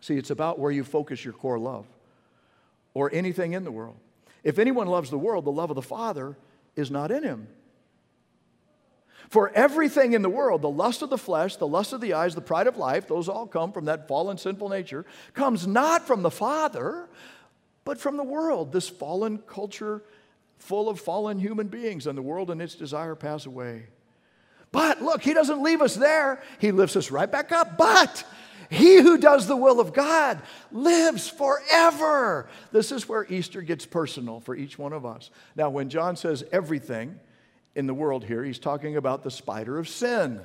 See, 0.00 0.16
it's 0.16 0.30
about 0.30 0.58
where 0.58 0.72
you 0.72 0.84
focus 0.84 1.24
your 1.24 1.34
core 1.34 1.58
love 1.58 1.86
or 2.94 3.12
anything 3.14 3.52
in 3.52 3.64
the 3.64 3.70
world. 3.70 3.96
If 4.42 4.58
anyone 4.58 4.88
loves 4.88 5.10
the 5.10 5.18
world, 5.18 5.44
the 5.44 5.52
love 5.52 5.70
of 5.70 5.76
the 5.76 5.82
Father 5.82 6.36
is 6.74 6.90
not 6.90 7.10
in 7.10 7.22
him. 7.22 7.46
For 9.30 9.50
everything 9.54 10.12
in 10.12 10.20
the 10.20 10.28
world, 10.28 10.60
the 10.60 10.68
lust 10.68 11.00
of 11.00 11.08
the 11.08 11.16
flesh, 11.16 11.56
the 11.56 11.66
lust 11.66 11.94
of 11.94 12.00
the 12.02 12.12
eyes, 12.12 12.34
the 12.34 12.42
pride 12.42 12.66
of 12.66 12.76
life, 12.76 13.08
those 13.08 13.28
all 13.28 13.46
come 13.46 13.72
from 13.72 13.86
that 13.86 14.06
fallen 14.06 14.36
sinful 14.36 14.68
nature, 14.68 15.06
comes 15.32 15.66
not 15.66 16.06
from 16.06 16.20
the 16.22 16.30
Father, 16.30 17.08
but 17.84 17.98
from 17.98 18.16
the 18.16 18.22
world. 18.22 18.72
This 18.72 18.88
fallen 18.88 19.38
culture 19.38 20.02
full 20.58 20.88
of 20.88 21.00
fallen 21.00 21.38
human 21.38 21.66
beings, 21.66 22.06
and 22.06 22.16
the 22.16 22.22
world 22.22 22.50
and 22.50 22.62
its 22.62 22.74
desire 22.74 23.14
pass 23.14 23.46
away. 23.46 23.86
But 24.70 25.02
look, 25.02 25.22
he 25.22 25.34
doesn't 25.34 25.62
leave 25.62 25.82
us 25.82 25.94
there. 25.94 26.42
He 26.58 26.72
lifts 26.72 26.96
us 26.96 27.10
right 27.10 27.30
back 27.30 27.52
up. 27.52 27.76
But 27.76 28.24
he 28.70 28.96
who 28.96 29.18
does 29.18 29.46
the 29.46 29.56
will 29.56 29.80
of 29.80 29.92
God 29.92 30.40
lives 30.70 31.28
forever. 31.28 32.48
This 32.70 32.90
is 32.90 33.06
where 33.06 33.26
Easter 33.28 33.60
gets 33.60 33.84
personal 33.84 34.40
for 34.40 34.54
each 34.54 34.78
one 34.78 34.94
of 34.94 35.04
us. 35.04 35.30
Now, 35.54 35.68
when 35.68 35.90
John 35.90 36.16
says 36.16 36.42
everything 36.52 37.20
in 37.74 37.86
the 37.86 37.92
world 37.92 38.24
here, 38.24 38.42
he's 38.42 38.58
talking 38.58 38.96
about 38.96 39.24
the 39.24 39.30
spider 39.30 39.78
of 39.78 39.88
sin 39.88 40.40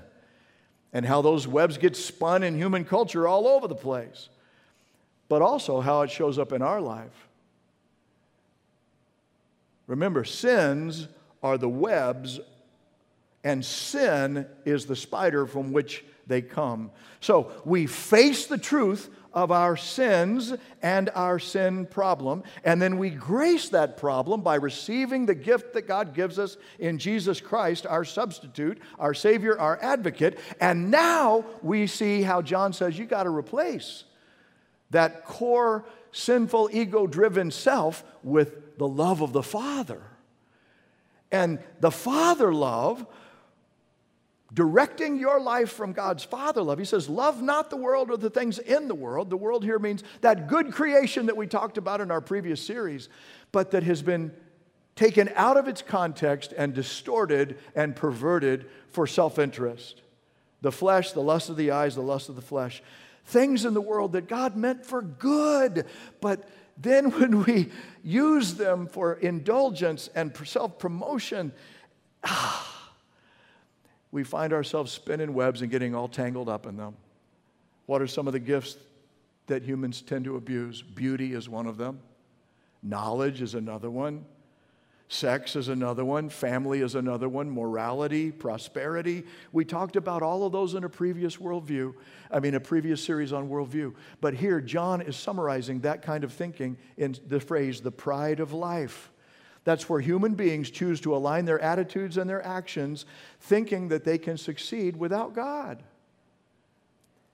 and 0.92 1.06
how 1.06 1.22
those 1.22 1.48
webs 1.48 1.78
get 1.78 1.96
spun 1.96 2.44
in 2.44 2.58
human 2.58 2.84
culture 2.84 3.28
all 3.28 3.48
over 3.48 3.68
the 3.68 3.76
place, 3.76 4.28
but 5.30 5.42
also 5.42 5.80
how 5.80 6.02
it 6.02 6.12
shows 6.12 6.38
up 6.38 6.52
in 6.52 6.62
our 6.62 6.82
life. 6.82 7.27
Remember, 9.88 10.24
sins 10.24 11.08
are 11.42 11.58
the 11.58 11.70
webs, 11.70 12.40
and 13.44 13.64
sin 13.64 14.46
is 14.66 14.86
the 14.86 14.96
spider 14.96 15.46
from 15.46 15.72
which 15.72 16.04
they 16.28 16.42
come. 16.42 16.92
So 17.22 17.52
we 17.66 17.88
face 17.88 18.48
the 18.48 18.58
truth 18.58 19.10
of 19.34 19.52
our 19.52 19.78
sins 19.78 20.54
and 20.82 21.10
our 21.14 21.40
sin 21.40 21.86
problem, 21.86 22.44
and 22.64 22.82
then 22.82 22.98
we 22.98 23.10
grace 23.12 23.70
that 23.70 23.96
problem 23.98 24.42
by 24.42 24.56
receiving 24.56 25.26
the 25.26 25.36
gift 25.36 25.74
that 25.74 25.88
God 25.88 26.14
gives 26.14 26.40
us 26.40 26.58
in 26.80 26.98
Jesus 26.98 27.40
Christ, 27.40 27.86
our 27.86 28.04
substitute, 28.04 28.80
our 29.00 29.14
Savior, 29.14 29.58
our 29.60 29.78
advocate. 29.82 30.40
And 30.60 30.92
now 30.92 31.46
we 31.62 31.88
see 31.88 32.24
how 32.24 32.42
John 32.42 32.74
says 32.74 32.98
you 32.98 33.06
got 33.06 33.24
to 33.24 33.30
replace 33.30 34.04
that 34.90 35.26
core 35.26 35.86
sinful, 36.12 36.70
ego 36.74 37.06
driven 37.06 37.52
self 37.52 38.04
with 38.24 38.67
the 38.78 38.88
love 38.88 39.22
of 39.22 39.34
the 39.34 39.44
Father. 39.44 40.02
And 41.32 41.60
the 41.80 41.92
Father 41.92 42.54
love 42.54 43.06
directing 44.54 45.20
your 45.20 45.42
life 45.42 45.72
from 45.72 45.92
God's 45.92 46.24
Father 46.24 46.62
love. 46.62 46.80
He 46.80 46.86
says, 46.86 47.10
Love 47.10 47.42
not 47.42 47.70
the 47.70 47.78
world 47.78 48.10
or 48.10 48.18
the 48.18 48.30
things 48.30 48.60
in 48.60 48.88
the 48.88 48.96
world. 48.96 49.30
The 49.30 49.38
world 49.38 49.64
here 49.64 49.80
means 49.80 50.04
that 50.22 50.48
good 50.48 50.72
creation 50.72 51.26
that 51.26 51.38
we 51.38 51.48
talked 51.48 51.78
about 51.78 52.02
in 52.02 52.12
our 52.12 52.22
previous 52.22 52.62
series, 52.62 53.10
but 53.52 53.72
that 53.72 53.84
has 53.84 54.02
been 54.02 54.32
taken 54.96 55.30
out 55.36 55.58
of 55.58 55.68
its 55.68 55.82
context 55.82 56.54
and 56.58 56.74
distorted 56.74 57.58
and 57.76 57.96
perverted 57.96 58.66
for 58.90 59.06
self 59.06 59.38
interest. 59.38 60.02
The 60.62 60.72
flesh, 60.72 61.12
the 61.12 61.22
lust 61.22 61.50
of 61.50 61.58
the 61.58 61.72
eyes, 61.72 61.96
the 61.96 62.02
lust 62.02 62.30
of 62.30 62.36
the 62.36 62.42
flesh. 62.42 62.82
Things 63.26 63.66
in 63.66 63.74
the 63.74 63.82
world 63.82 64.14
that 64.14 64.30
God 64.30 64.56
meant 64.56 64.86
for 64.86 65.02
good, 65.02 65.86
but 66.22 66.48
then 66.78 67.12
when 67.12 67.44
we 67.44 67.72
use 68.04 68.54
them 68.54 68.88
for 68.88 69.14
indulgence 69.14 70.10
and 70.16 70.36
self 70.46 70.78
promotion, 70.80 71.52
ah, 72.24 72.94
we 74.12 74.24
find 74.24 74.54
ourselves 74.54 74.92
spinning 74.92 75.34
webs 75.34 75.62
and 75.62 75.72
getting 75.72 75.96
all 75.96 76.08
tangled 76.08 76.50
up 76.50 76.66
in 76.66 76.78
them. 76.78 76.96
What 77.86 78.02
are 78.02 78.08
some 78.08 78.28
of 78.28 78.34
the 78.34 78.40
gifts 78.40 78.78
that 79.48 79.64
humans 79.64 80.02
tend 80.02 80.26
to 80.26 80.36
abuse? 80.36 80.82
Beauty 80.82 81.34
is 81.34 81.50
one 81.50 81.68
of 81.68 81.78
them, 81.78 82.00
knowledge 82.84 83.42
is 83.42 83.56
another 83.56 83.90
one. 83.90 84.26
Sex 85.10 85.56
is 85.56 85.70
another 85.70 86.04
one, 86.04 86.28
family 86.28 86.82
is 86.82 86.96
another 86.96 87.30
one, 87.30 87.50
morality, 87.50 88.30
prosperity. 88.30 89.24
We 89.54 89.64
talked 89.64 89.96
about 89.96 90.22
all 90.22 90.46
of 90.46 90.52
those 90.52 90.74
in 90.74 90.84
a 90.84 90.90
previous 90.90 91.38
worldview, 91.38 91.94
I 92.30 92.42
mean, 92.42 92.56
a 92.56 92.60
previous 92.60 93.02
series 93.02 93.32
on 93.32 93.48
worldview. 93.48 93.96
But 94.20 94.34
here, 94.34 94.60
John 94.60 95.02
is 95.02 95.16
summarizing 95.16 95.80
that 95.82 96.02
kind 96.02 96.26
of 96.26 96.34
thinking 96.34 96.78
in 96.98 97.16
the 97.26 97.40
phrase, 97.40 97.80
the 97.80 97.92
pride 97.92 98.42
of 98.42 98.52
life. 98.52 99.10
That's 99.64 99.90
where 99.90 100.02
human 100.02 100.34
beings 100.34 100.70
choose 100.70 101.00
to 101.02 101.16
align 101.16 101.46
their 101.46 101.60
attitudes 101.62 102.18
and 102.18 102.30
their 102.30 102.46
actions, 102.46 103.06
thinking 103.40 103.88
that 103.90 104.04
they 104.04 104.18
can 104.18 104.38
succeed 104.38 104.98
without 104.98 105.34
God. 105.34 105.84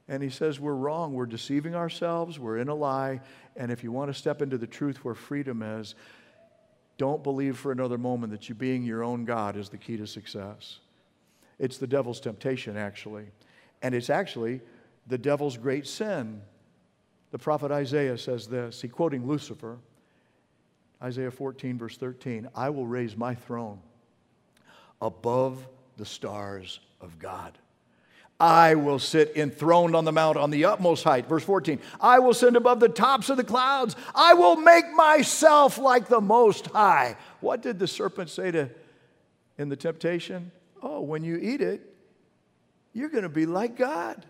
And 0.07 0.21
he 0.21 0.29
says, 0.29 0.59
We're 0.59 0.73
wrong. 0.75 1.13
We're 1.13 1.25
deceiving 1.25 1.75
ourselves. 1.75 2.37
We're 2.37 2.57
in 2.57 2.69
a 2.69 2.75
lie. 2.75 3.21
And 3.55 3.71
if 3.71 3.83
you 3.83 3.91
want 3.91 4.11
to 4.11 4.19
step 4.19 4.41
into 4.41 4.57
the 4.57 4.67
truth 4.67 5.03
where 5.03 5.15
freedom 5.15 5.61
is, 5.61 5.95
don't 6.97 7.23
believe 7.23 7.57
for 7.57 7.71
another 7.71 7.97
moment 7.97 8.31
that 8.31 8.49
you 8.49 8.55
being 8.55 8.83
your 8.83 9.03
own 9.03 9.25
God 9.25 9.57
is 9.57 9.69
the 9.69 9.77
key 9.77 9.97
to 9.97 10.07
success. 10.07 10.79
It's 11.59 11.77
the 11.77 11.87
devil's 11.87 12.19
temptation, 12.19 12.77
actually. 12.77 13.25
And 13.81 13.95
it's 13.95 14.09
actually 14.09 14.61
the 15.07 15.17
devil's 15.17 15.57
great 15.57 15.87
sin. 15.87 16.41
The 17.31 17.39
prophet 17.39 17.71
Isaiah 17.71 18.17
says 18.17 18.47
this. 18.47 18.81
He 18.81 18.87
quoting 18.87 19.27
Lucifer. 19.27 19.77
Isaiah 21.01 21.31
14, 21.31 21.77
verse 21.77 21.97
13 21.97 22.47
I 22.55 22.69
will 22.69 22.85
raise 22.85 23.17
my 23.17 23.35
throne 23.35 23.79
above 25.01 25.67
the 25.97 26.05
stars 26.05 26.79
of 27.01 27.19
God. 27.19 27.57
I 28.39 28.75
will 28.75 28.99
sit 28.99 29.35
enthroned 29.35 29.95
on 29.95 30.05
the 30.05 30.11
mount 30.11 30.37
on 30.37 30.49
the 30.49 30.65
utmost 30.65 31.03
height. 31.03 31.27
Verse 31.27 31.43
14, 31.43 31.79
I 32.01 32.19
will 32.19 32.33
send 32.33 32.55
above 32.55 32.79
the 32.79 32.89
tops 32.89 33.29
of 33.29 33.37
the 33.37 33.43
clouds. 33.43 33.95
I 34.13 34.33
will 34.33 34.55
make 34.55 34.91
myself 34.91 35.77
like 35.77 36.07
the 36.07 36.19
Most 36.19 36.67
High. 36.67 37.15
What 37.39 37.61
did 37.61 37.79
the 37.79 37.87
serpent 37.87 38.29
say 38.29 38.51
to 38.51 38.69
in 39.57 39.69
the 39.69 39.75
temptation? 39.75 40.51
Oh, 40.81 41.01
when 41.01 41.23
you 41.23 41.37
eat 41.37 41.61
it, 41.61 41.81
you're 42.93 43.09
going 43.09 43.23
to 43.23 43.29
be 43.29 43.45
like 43.45 43.77
God. 43.77 44.25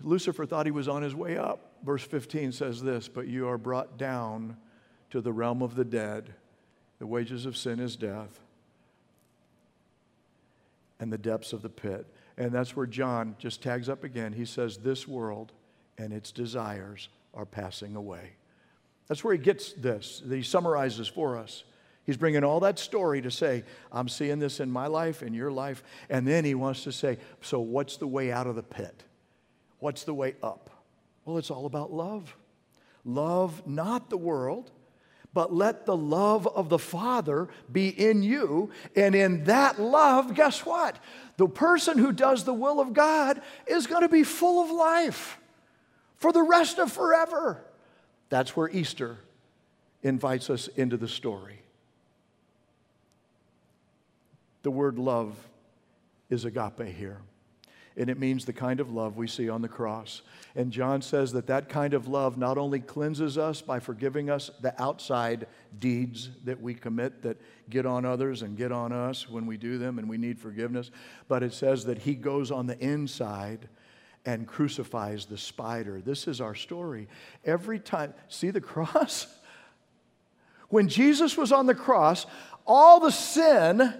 Lucifer 0.00 0.46
thought 0.46 0.66
he 0.66 0.72
was 0.72 0.88
on 0.88 1.02
his 1.02 1.14
way 1.14 1.36
up 1.36 1.72
verse 1.82 2.02
15 2.02 2.52
says 2.52 2.82
this 2.82 3.08
But 3.08 3.28
you 3.28 3.48
are 3.48 3.58
brought 3.58 3.98
down 3.98 4.56
to 5.10 5.20
the 5.20 5.32
realm 5.32 5.62
of 5.62 5.74
the 5.74 5.84
dead. 5.84 6.34
The 6.98 7.06
wages 7.06 7.46
of 7.46 7.56
sin 7.56 7.80
is 7.80 7.96
death, 7.96 8.40
and 11.02 11.12
the 11.12 11.18
depths 11.18 11.52
of 11.52 11.62
the 11.62 11.68
pit. 11.68 12.06
And 12.38 12.52
that's 12.52 12.76
where 12.76 12.86
John 12.86 13.34
just 13.36 13.60
tags 13.60 13.88
up 13.88 14.04
again. 14.04 14.32
He 14.32 14.44
says, 14.44 14.78
This 14.78 15.08
world 15.08 15.50
and 15.98 16.12
its 16.12 16.30
desires 16.30 17.08
are 17.34 17.44
passing 17.44 17.96
away. 17.96 18.30
That's 19.08 19.24
where 19.24 19.34
he 19.34 19.40
gets 19.40 19.72
this. 19.72 20.22
He 20.26 20.44
summarizes 20.44 21.08
for 21.08 21.36
us. 21.36 21.64
He's 22.04 22.16
bringing 22.16 22.44
all 22.44 22.60
that 22.60 22.78
story 22.78 23.20
to 23.20 23.32
say, 23.32 23.64
I'm 23.90 24.08
seeing 24.08 24.38
this 24.38 24.60
in 24.60 24.70
my 24.70 24.86
life, 24.86 25.24
in 25.24 25.34
your 25.34 25.50
life. 25.50 25.82
And 26.08 26.26
then 26.26 26.44
he 26.44 26.54
wants 26.54 26.84
to 26.84 26.92
say, 26.92 27.18
So 27.40 27.58
what's 27.58 27.96
the 27.96 28.06
way 28.06 28.30
out 28.30 28.46
of 28.46 28.54
the 28.54 28.62
pit? 28.62 29.02
What's 29.80 30.04
the 30.04 30.14
way 30.14 30.36
up? 30.40 30.70
Well, 31.24 31.36
it's 31.36 31.50
all 31.50 31.66
about 31.66 31.92
love. 31.92 32.36
Love 33.04 33.66
not 33.66 34.08
the 34.08 34.16
world, 34.16 34.70
but 35.34 35.52
let 35.52 35.86
the 35.86 35.96
love 35.96 36.46
of 36.46 36.68
the 36.68 36.78
Father 36.78 37.48
be 37.70 37.88
in 37.88 38.22
you. 38.22 38.70
And 38.94 39.14
in 39.14 39.44
that 39.44 39.80
love, 39.80 40.34
guess 40.34 40.66
what? 40.66 40.98
The 41.36 41.48
person 41.48 41.98
who 41.98 42.12
does 42.12 42.44
the 42.44 42.52
will 42.52 42.80
of 42.80 42.92
God 42.92 43.40
is 43.66 43.86
going 43.86 44.02
to 44.02 44.08
be 44.08 44.24
full 44.24 44.62
of 44.62 44.70
life 44.70 45.38
for 46.16 46.32
the 46.32 46.42
rest 46.42 46.78
of 46.78 46.92
forever. 46.92 47.64
That's 48.28 48.56
where 48.56 48.68
Easter 48.68 49.18
invites 50.02 50.50
us 50.50 50.68
into 50.68 50.96
the 50.96 51.08
story. 51.08 51.60
The 54.62 54.70
word 54.70 54.98
love 54.98 55.34
is 56.30 56.44
agape 56.44 56.82
here 56.96 57.18
and 57.96 58.08
it 58.08 58.18
means 58.18 58.44
the 58.44 58.52
kind 58.52 58.80
of 58.80 58.90
love 58.90 59.16
we 59.16 59.26
see 59.26 59.48
on 59.48 59.62
the 59.62 59.68
cross. 59.68 60.22
And 60.54 60.72
John 60.72 61.02
says 61.02 61.32
that 61.32 61.46
that 61.46 61.68
kind 61.68 61.94
of 61.94 62.08
love 62.08 62.36
not 62.36 62.58
only 62.58 62.80
cleanses 62.80 63.38
us 63.38 63.62
by 63.62 63.80
forgiving 63.80 64.30
us 64.30 64.50
the 64.60 64.80
outside 64.80 65.46
deeds 65.78 66.30
that 66.44 66.60
we 66.60 66.74
commit 66.74 67.22
that 67.22 67.40
get 67.70 67.86
on 67.86 68.04
others 68.04 68.42
and 68.42 68.56
get 68.56 68.72
on 68.72 68.92
us 68.92 69.28
when 69.28 69.46
we 69.46 69.56
do 69.56 69.78
them 69.78 69.98
and 69.98 70.08
we 70.08 70.18
need 70.18 70.38
forgiveness, 70.38 70.90
but 71.28 71.42
it 71.42 71.52
says 71.52 71.84
that 71.84 71.98
he 71.98 72.14
goes 72.14 72.50
on 72.50 72.66
the 72.66 72.78
inside 72.78 73.68
and 74.24 74.46
crucifies 74.46 75.26
the 75.26 75.38
spider. 75.38 76.00
This 76.00 76.28
is 76.28 76.40
our 76.40 76.54
story. 76.54 77.08
Every 77.44 77.78
time, 77.78 78.14
see 78.28 78.50
the 78.50 78.60
cross? 78.60 79.26
When 80.68 80.88
Jesus 80.88 81.36
was 81.36 81.52
on 81.52 81.66
the 81.66 81.74
cross, 81.74 82.24
all 82.66 82.98
the 82.98 83.10
sin 83.10 83.92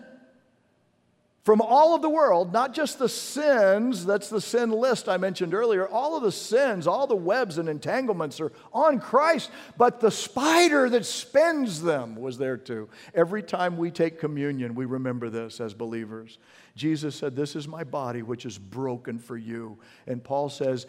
from 1.45 1.61
all 1.61 1.97
of 1.97 2.03
the 2.03 2.09
world, 2.09 2.53
not 2.53 2.73
just 2.73 3.01
the 3.01 3.09
sins, 3.09 4.07
that's 4.07 4.29
the 4.29 4.41
sin 4.41 4.71
list 4.71 5.09
I 5.09 5.17
mentioned 5.17 5.55
earlier, 5.55 5.89
all 5.89 6.17
of 6.17 6.23
the 6.23 6.31
sins, 6.31 6.87
all 6.87 7.09
the 7.09 7.17
webs 7.17 7.59
and 7.59 7.69
entanglements 7.69 8.41
are 8.41 8.53
on 8.73 9.01
Christ, 9.01 9.51
but 9.77 9.99
the 9.99 10.11
spider 10.13 10.89
that 10.91 11.05
spins 11.05 11.83
them 11.83 12.15
was 12.15 12.39
there 12.39 12.57
too. 12.57 12.89
Every 13.13 13.43
time 13.43 13.77
we 13.77 13.91
take 13.91 14.21
communion, 14.21 14.77
we 14.77 14.85
remember 14.85 15.31
this 15.31 15.61
as 15.61 15.75
believers. 15.75 16.39
Jesus 16.77 17.17
said, 17.17 17.35
This 17.35 17.57
is 17.57 17.67
my 17.67 17.83
body, 17.83 18.23
which 18.23 18.47
is 18.47 18.57
broken 18.57 19.19
for 19.19 19.37
you. 19.37 19.79
And 20.07 20.23
Paul 20.23 20.49
says, 20.49 20.87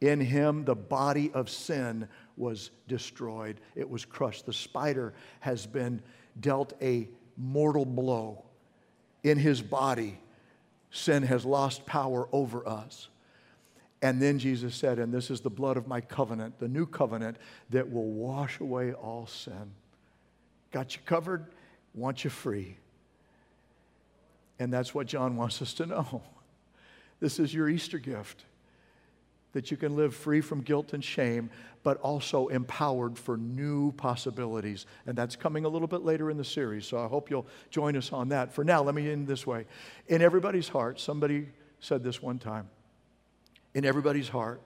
In 0.00 0.20
him, 0.20 0.64
the 0.64 0.76
body 0.76 1.32
of 1.32 1.50
sin 1.50 2.06
was 2.36 2.70
destroyed, 2.86 3.60
it 3.74 3.90
was 3.90 4.04
crushed. 4.04 4.46
The 4.46 4.52
spider 4.52 5.14
has 5.40 5.66
been 5.66 6.00
dealt 6.38 6.74
a 6.80 7.08
mortal 7.36 7.84
blow 7.84 8.45
in 9.26 9.38
his 9.38 9.60
body, 9.60 10.18
sin 10.92 11.24
has 11.24 11.44
lost 11.44 11.84
power 11.84 12.28
over 12.30 12.66
us. 12.66 13.08
And 14.00 14.22
then 14.22 14.38
Jesus 14.38 14.74
said, 14.74 15.00
And 15.00 15.12
this 15.12 15.30
is 15.30 15.40
the 15.40 15.50
blood 15.50 15.76
of 15.76 15.88
my 15.88 16.00
covenant, 16.00 16.60
the 16.60 16.68
new 16.68 16.86
covenant 16.86 17.38
that 17.70 17.90
will 17.90 18.08
wash 18.08 18.60
away 18.60 18.92
all 18.92 19.26
sin. 19.26 19.72
Got 20.70 20.94
you 20.94 21.02
covered, 21.04 21.46
want 21.92 22.22
you 22.22 22.30
free. 22.30 22.76
And 24.60 24.72
that's 24.72 24.94
what 24.94 25.08
John 25.08 25.36
wants 25.36 25.60
us 25.60 25.74
to 25.74 25.86
know. 25.86 26.22
This 27.18 27.38
is 27.38 27.54
your 27.54 27.66
Easter 27.66 27.98
gift 27.98 28.44
that 29.56 29.70
you 29.70 29.76
can 29.78 29.96
live 29.96 30.14
free 30.14 30.42
from 30.42 30.60
guilt 30.60 30.92
and 30.92 31.02
shame, 31.02 31.48
but 31.82 31.98
also 32.02 32.48
empowered 32.48 33.18
for 33.18 33.38
new 33.38 33.90
possibilities. 33.92 34.84
And 35.06 35.16
that's 35.16 35.34
coming 35.34 35.64
a 35.64 35.68
little 35.68 35.88
bit 35.88 36.04
later 36.04 36.30
in 36.30 36.36
the 36.36 36.44
series, 36.44 36.84
so 36.84 36.98
I 36.98 37.06
hope 37.06 37.30
you'll 37.30 37.46
join 37.70 37.96
us 37.96 38.12
on 38.12 38.28
that. 38.28 38.52
For 38.52 38.64
now, 38.64 38.82
let 38.82 38.94
me 38.94 39.10
end 39.10 39.26
this 39.26 39.46
way. 39.46 39.64
In 40.08 40.20
everybody's 40.20 40.68
heart, 40.68 41.00
somebody 41.00 41.48
said 41.80 42.04
this 42.04 42.20
one 42.20 42.38
time 42.38 42.68
in 43.72 43.86
everybody's 43.86 44.28
heart, 44.28 44.60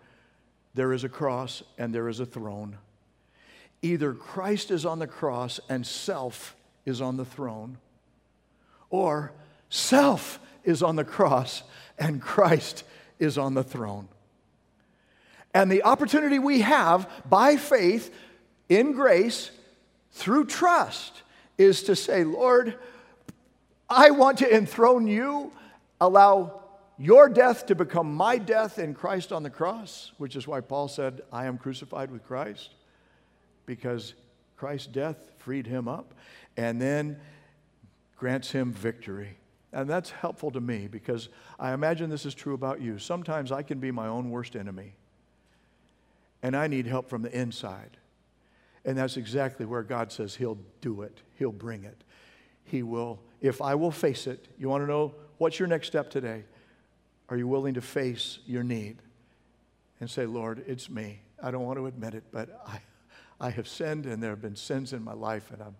there 0.74 0.92
is 0.92 1.04
a 1.04 1.08
cross 1.08 1.62
and 1.78 1.94
there 1.94 2.08
is 2.08 2.18
a 2.18 2.26
throne. 2.26 2.76
Either 3.82 4.12
Christ 4.12 4.72
is 4.72 4.84
on 4.84 4.98
the 4.98 5.06
cross 5.06 5.60
and 5.68 5.86
self 5.86 6.56
is 6.84 7.00
on 7.00 7.16
the 7.16 7.24
throne, 7.24 7.78
or 8.90 9.30
self 9.68 10.40
is 10.64 10.82
on 10.82 10.96
the 10.96 11.04
cross 11.04 11.62
and 11.96 12.20
Christ 12.20 12.82
is 13.20 13.38
on 13.38 13.54
the 13.54 13.62
throne. 13.62 14.08
And 15.52 15.70
the 15.70 15.82
opportunity 15.82 16.38
we 16.38 16.60
have 16.60 17.08
by 17.28 17.56
faith 17.56 18.14
in 18.68 18.92
grace 18.92 19.50
through 20.12 20.46
trust 20.46 21.22
is 21.58 21.82
to 21.84 21.96
say, 21.96 22.24
Lord, 22.24 22.76
I 23.88 24.10
want 24.10 24.38
to 24.38 24.54
enthrone 24.54 25.06
you, 25.06 25.52
allow 26.00 26.62
your 26.96 27.28
death 27.28 27.66
to 27.66 27.74
become 27.74 28.14
my 28.14 28.38
death 28.38 28.78
in 28.78 28.94
Christ 28.94 29.32
on 29.32 29.42
the 29.42 29.50
cross, 29.50 30.12
which 30.18 30.36
is 30.36 30.46
why 30.46 30.60
Paul 30.60 30.86
said, 30.86 31.22
I 31.32 31.46
am 31.46 31.58
crucified 31.58 32.10
with 32.10 32.24
Christ, 32.24 32.74
because 33.66 34.14
Christ's 34.56 34.86
death 34.86 35.30
freed 35.38 35.66
him 35.66 35.88
up 35.88 36.14
and 36.56 36.80
then 36.80 37.18
grants 38.16 38.52
him 38.52 38.72
victory. 38.72 39.38
And 39.72 39.88
that's 39.88 40.10
helpful 40.10 40.50
to 40.50 40.60
me 40.60 40.86
because 40.88 41.28
I 41.58 41.72
imagine 41.72 42.10
this 42.10 42.26
is 42.26 42.34
true 42.34 42.54
about 42.54 42.80
you. 42.80 42.98
Sometimes 42.98 43.50
I 43.50 43.62
can 43.62 43.78
be 43.78 43.90
my 43.90 44.06
own 44.06 44.30
worst 44.30 44.56
enemy 44.56 44.94
and 46.42 46.56
I 46.56 46.66
need 46.66 46.86
help 46.86 47.08
from 47.08 47.22
the 47.22 47.38
inside. 47.38 47.96
And 48.84 48.96
that's 48.96 49.16
exactly 49.16 49.66
where 49.66 49.82
God 49.82 50.10
says 50.10 50.36
He'll 50.36 50.58
do 50.80 51.02
it, 51.02 51.20
He'll 51.38 51.52
bring 51.52 51.84
it. 51.84 52.02
He 52.64 52.82
will, 52.82 53.18
if 53.40 53.60
I 53.60 53.74
will 53.74 53.90
face 53.90 54.26
it. 54.26 54.46
You 54.56 54.68
want 54.68 54.84
to 54.84 54.86
know 54.86 55.14
what's 55.38 55.58
your 55.58 55.68
next 55.68 55.88
step 55.88 56.08
today? 56.08 56.44
Are 57.28 57.36
you 57.36 57.48
willing 57.48 57.74
to 57.74 57.80
face 57.80 58.38
your 58.46 58.62
need 58.62 58.98
and 60.00 60.08
say, 60.08 60.26
Lord, 60.26 60.64
it's 60.66 60.88
me? 60.88 61.20
I 61.42 61.50
don't 61.50 61.64
want 61.64 61.78
to 61.78 61.86
admit 61.86 62.14
it, 62.14 62.24
but 62.30 62.48
I, 62.66 62.80
I 63.40 63.50
have 63.50 63.66
sinned 63.66 64.06
and 64.06 64.22
there 64.22 64.30
have 64.30 64.42
been 64.42 64.56
sins 64.56 64.92
in 64.92 65.02
my 65.02 65.14
life 65.14 65.50
and 65.52 65.62
I'm 65.62 65.76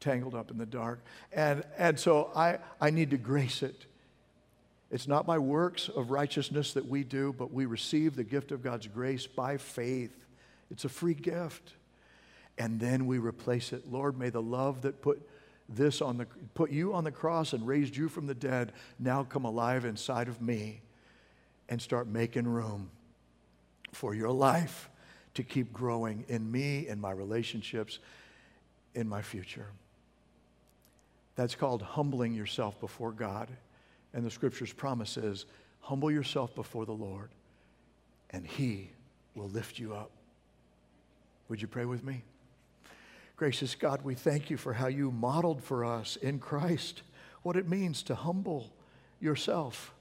tangled 0.00 0.34
up 0.34 0.50
in 0.50 0.58
the 0.58 0.66
dark. 0.66 1.00
And, 1.32 1.64
and 1.76 1.98
so 1.98 2.30
I, 2.34 2.58
I 2.80 2.90
need 2.90 3.10
to 3.10 3.18
grace 3.18 3.62
it. 3.62 3.86
It's 4.90 5.06
not 5.06 5.26
by 5.26 5.38
works 5.38 5.88
of 5.88 6.10
righteousness 6.10 6.72
that 6.72 6.88
we 6.88 7.04
do, 7.04 7.34
but 7.36 7.52
we 7.52 7.66
receive 7.66 8.16
the 8.16 8.24
gift 8.24 8.50
of 8.50 8.62
God's 8.62 8.88
grace 8.88 9.26
by 9.26 9.56
faith. 9.56 10.26
It's 10.70 10.84
a 10.84 10.88
free 10.88 11.14
gift. 11.14 11.74
And 12.58 12.80
then 12.80 13.06
we 13.06 13.18
replace 13.18 13.72
it. 13.72 13.90
Lord, 13.90 14.18
may 14.18 14.30
the 14.30 14.42
love 14.42 14.82
that 14.82 15.00
put 15.00 15.26
this 15.68 16.02
on 16.02 16.18
the 16.18 16.26
put 16.54 16.70
you 16.72 16.92
on 16.94 17.04
the 17.04 17.12
cross 17.12 17.52
and 17.52 17.64
raised 17.64 17.96
you 17.96 18.08
from 18.08 18.26
the 18.26 18.34
dead 18.34 18.72
now 18.98 19.22
come 19.22 19.44
alive 19.44 19.84
inside 19.84 20.26
of 20.26 20.42
me 20.42 20.80
and 21.68 21.80
start 21.80 22.08
making 22.08 22.46
room 22.46 22.90
for 23.92 24.14
your 24.14 24.30
life 24.30 24.90
to 25.34 25.44
keep 25.44 25.72
growing 25.72 26.24
in 26.28 26.50
me, 26.50 26.88
in 26.88 27.00
my 27.00 27.12
relationships, 27.12 28.00
in 28.94 29.08
my 29.08 29.22
future. 29.22 29.66
That's 31.36 31.54
called 31.54 31.82
humbling 31.82 32.34
yourself 32.34 32.80
before 32.80 33.12
God. 33.12 33.48
And 34.12 34.24
the 34.24 34.30
scripture's 34.30 34.72
promise 34.72 35.16
is 35.16 35.46
humble 35.80 36.10
yourself 36.10 36.54
before 36.54 36.84
the 36.84 36.92
Lord, 36.92 37.30
and 38.30 38.46
he 38.46 38.90
will 39.34 39.48
lift 39.48 39.78
you 39.78 39.94
up. 39.94 40.10
Would 41.48 41.62
you 41.62 41.68
pray 41.68 41.84
with 41.84 42.04
me? 42.04 42.22
Gracious 43.36 43.74
God, 43.74 44.02
we 44.02 44.14
thank 44.14 44.50
you 44.50 44.56
for 44.56 44.74
how 44.74 44.88
you 44.88 45.10
modeled 45.10 45.62
for 45.62 45.84
us 45.84 46.16
in 46.16 46.38
Christ 46.38 47.02
what 47.42 47.56
it 47.56 47.68
means 47.68 48.02
to 48.04 48.14
humble 48.14 48.70
yourself 49.20 49.94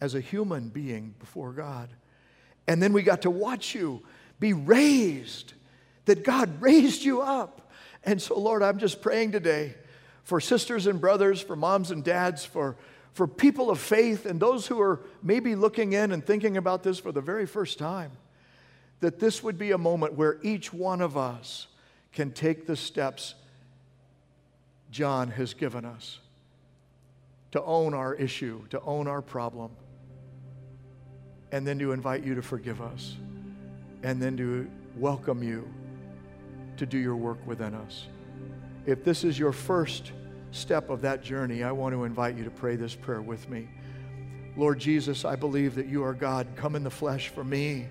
as 0.00 0.14
a 0.14 0.20
human 0.20 0.68
being 0.68 1.14
before 1.18 1.52
God. 1.52 1.88
And 2.66 2.82
then 2.82 2.92
we 2.92 3.02
got 3.02 3.22
to 3.22 3.30
watch 3.30 3.74
you 3.74 4.02
be 4.38 4.52
raised, 4.52 5.54
that 6.04 6.24
God 6.24 6.60
raised 6.60 7.04
you 7.04 7.22
up. 7.22 7.72
And 8.04 8.20
so, 8.20 8.38
Lord, 8.38 8.62
I'm 8.62 8.78
just 8.78 9.00
praying 9.00 9.32
today 9.32 9.74
for 10.24 10.40
sisters 10.40 10.86
and 10.86 11.00
brothers, 11.00 11.40
for 11.40 11.56
moms 11.56 11.90
and 11.90 12.02
dads, 12.02 12.44
for 12.44 12.76
for 13.12 13.26
people 13.26 13.70
of 13.70 13.78
faith 13.78 14.26
and 14.26 14.40
those 14.40 14.66
who 14.66 14.80
are 14.80 15.00
maybe 15.22 15.54
looking 15.54 15.92
in 15.92 16.12
and 16.12 16.24
thinking 16.24 16.56
about 16.56 16.82
this 16.82 16.98
for 16.98 17.12
the 17.12 17.20
very 17.20 17.46
first 17.46 17.78
time, 17.78 18.12
that 19.00 19.18
this 19.18 19.42
would 19.42 19.58
be 19.58 19.72
a 19.72 19.78
moment 19.78 20.14
where 20.14 20.38
each 20.42 20.72
one 20.72 21.00
of 21.00 21.16
us 21.16 21.66
can 22.12 22.30
take 22.30 22.66
the 22.66 22.76
steps 22.76 23.34
John 24.90 25.30
has 25.30 25.54
given 25.54 25.84
us 25.84 26.18
to 27.52 27.62
own 27.62 27.94
our 27.94 28.14
issue, 28.14 28.66
to 28.68 28.80
own 28.82 29.08
our 29.08 29.22
problem, 29.22 29.70
and 31.50 31.66
then 31.66 31.78
to 31.78 31.92
invite 31.92 32.24
you 32.24 32.34
to 32.34 32.42
forgive 32.42 32.80
us, 32.80 33.16
and 34.02 34.20
then 34.20 34.36
to 34.36 34.70
welcome 34.96 35.42
you 35.42 35.66
to 36.76 36.86
do 36.86 36.98
your 36.98 37.16
work 37.16 37.38
within 37.46 37.74
us. 37.74 38.06
If 38.86 39.04
this 39.04 39.24
is 39.24 39.38
your 39.38 39.52
first 39.52 40.12
step 40.52 40.88
of 40.88 41.02
that 41.02 41.22
journey, 41.22 41.64
I 41.64 41.72
want 41.72 41.94
to 41.94 42.04
invite 42.04 42.36
you 42.36 42.44
to 42.44 42.50
pray 42.50 42.76
this 42.76 42.94
prayer 42.94 43.20
with 43.20 43.48
me. 43.48 43.68
Lord 44.56 44.78
Jesus, 44.78 45.24
I 45.24 45.34
believe 45.34 45.74
that 45.74 45.86
you 45.86 46.04
are 46.04 46.14
God, 46.14 46.46
come 46.54 46.76
in 46.76 46.84
the 46.84 46.90
flesh 46.90 47.28
for 47.28 47.42
me, 47.42 47.86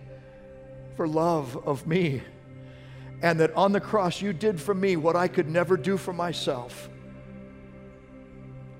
for 0.95 1.07
love 1.07 1.57
of 1.67 1.85
me, 1.85 2.21
and 3.21 3.39
that 3.39 3.53
on 3.55 3.71
the 3.71 3.81
cross 3.81 4.21
you 4.21 4.31
did 4.31 4.61
for 4.61 4.73
me 4.73 4.95
what 4.95 5.15
I 5.15 5.27
could 5.27 5.49
never 5.49 5.75
do 5.75 5.97
for 5.97 6.13
myself. 6.13 6.89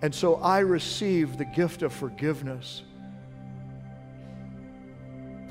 And 0.01 0.15
so 0.15 0.36
I 0.36 0.59
receive 0.59 1.38
the 1.38 1.45
gift 1.45 1.82
of 1.82 1.91
forgiveness. 1.91 2.84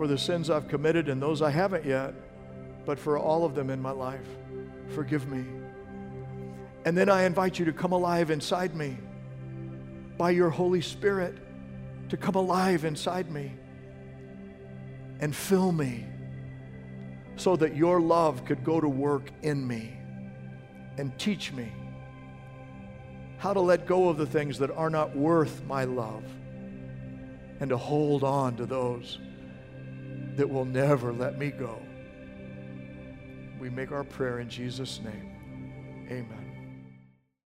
for 0.01 0.07
the 0.07 0.16
sins 0.16 0.49
I've 0.49 0.66
committed 0.66 1.11
and 1.11 1.20
those 1.20 1.43
I 1.43 1.51
haven't 1.51 1.85
yet, 1.85 2.14
but 2.87 2.99
for 2.99 3.18
all 3.18 3.45
of 3.45 3.55
them 3.55 3.68
in 3.68 3.83
my 3.83 3.91
life. 3.91 4.26
Forgive 4.95 5.28
me. 5.28 5.45
And 6.85 6.97
then 6.97 7.09
I 7.09 7.24
invite 7.24 7.59
you 7.59 7.64
to 7.66 7.72
come 7.72 7.93
alive 7.93 8.31
inside 8.31 8.74
me 8.74 8.97
by 10.16 10.31
your 10.31 10.51
Holy 10.51 10.81
Spirit, 10.81 11.37
to 12.09 12.16
come 12.16 12.35
alive 12.35 12.85
inside 12.85 13.31
me 13.31 13.53
and 15.20 15.35
fill 15.35 15.72
me 15.72 16.07
so 17.37 17.57
that 17.57 17.76
your 17.76 18.01
love 18.01 18.45
could 18.45 18.64
go 18.64 18.81
to 18.81 18.89
work 18.89 19.31
in 19.43 19.66
me 19.66 19.97
and 20.99 21.18
teach 21.18 21.53
me 21.53 21.72
how 23.39 23.55
to 23.55 23.61
let 23.61 23.87
go 23.87 24.09
of 24.09 24.18
the 24.18 24.26
things 24.26 24.59
that 24.59 24.70
are 24.72 24.91
not 24.91 25.16
worth 25.16 25.64
my 25.64 25.85
love 25.85 26.24
and 27.61 27.70
to 27.70 27.76
hold 27.76 28.22
on 28.24 28.57
to 28.57 28.66
those 28.66 29.18
that 30.37 30.49
will 30.49 30.64
never 30.64 31.12
let 31.12 31.39
me 31.39 31.51
go. 31.51 31.81
We 33.59 33.70
make 33.70 33.93
our 33.93 34.05
prayer 34.05 34.41
in 34.41 34.49
Jesus' 34.49 35.01
name. 35.03 36.07
Amen. 36.11 36.49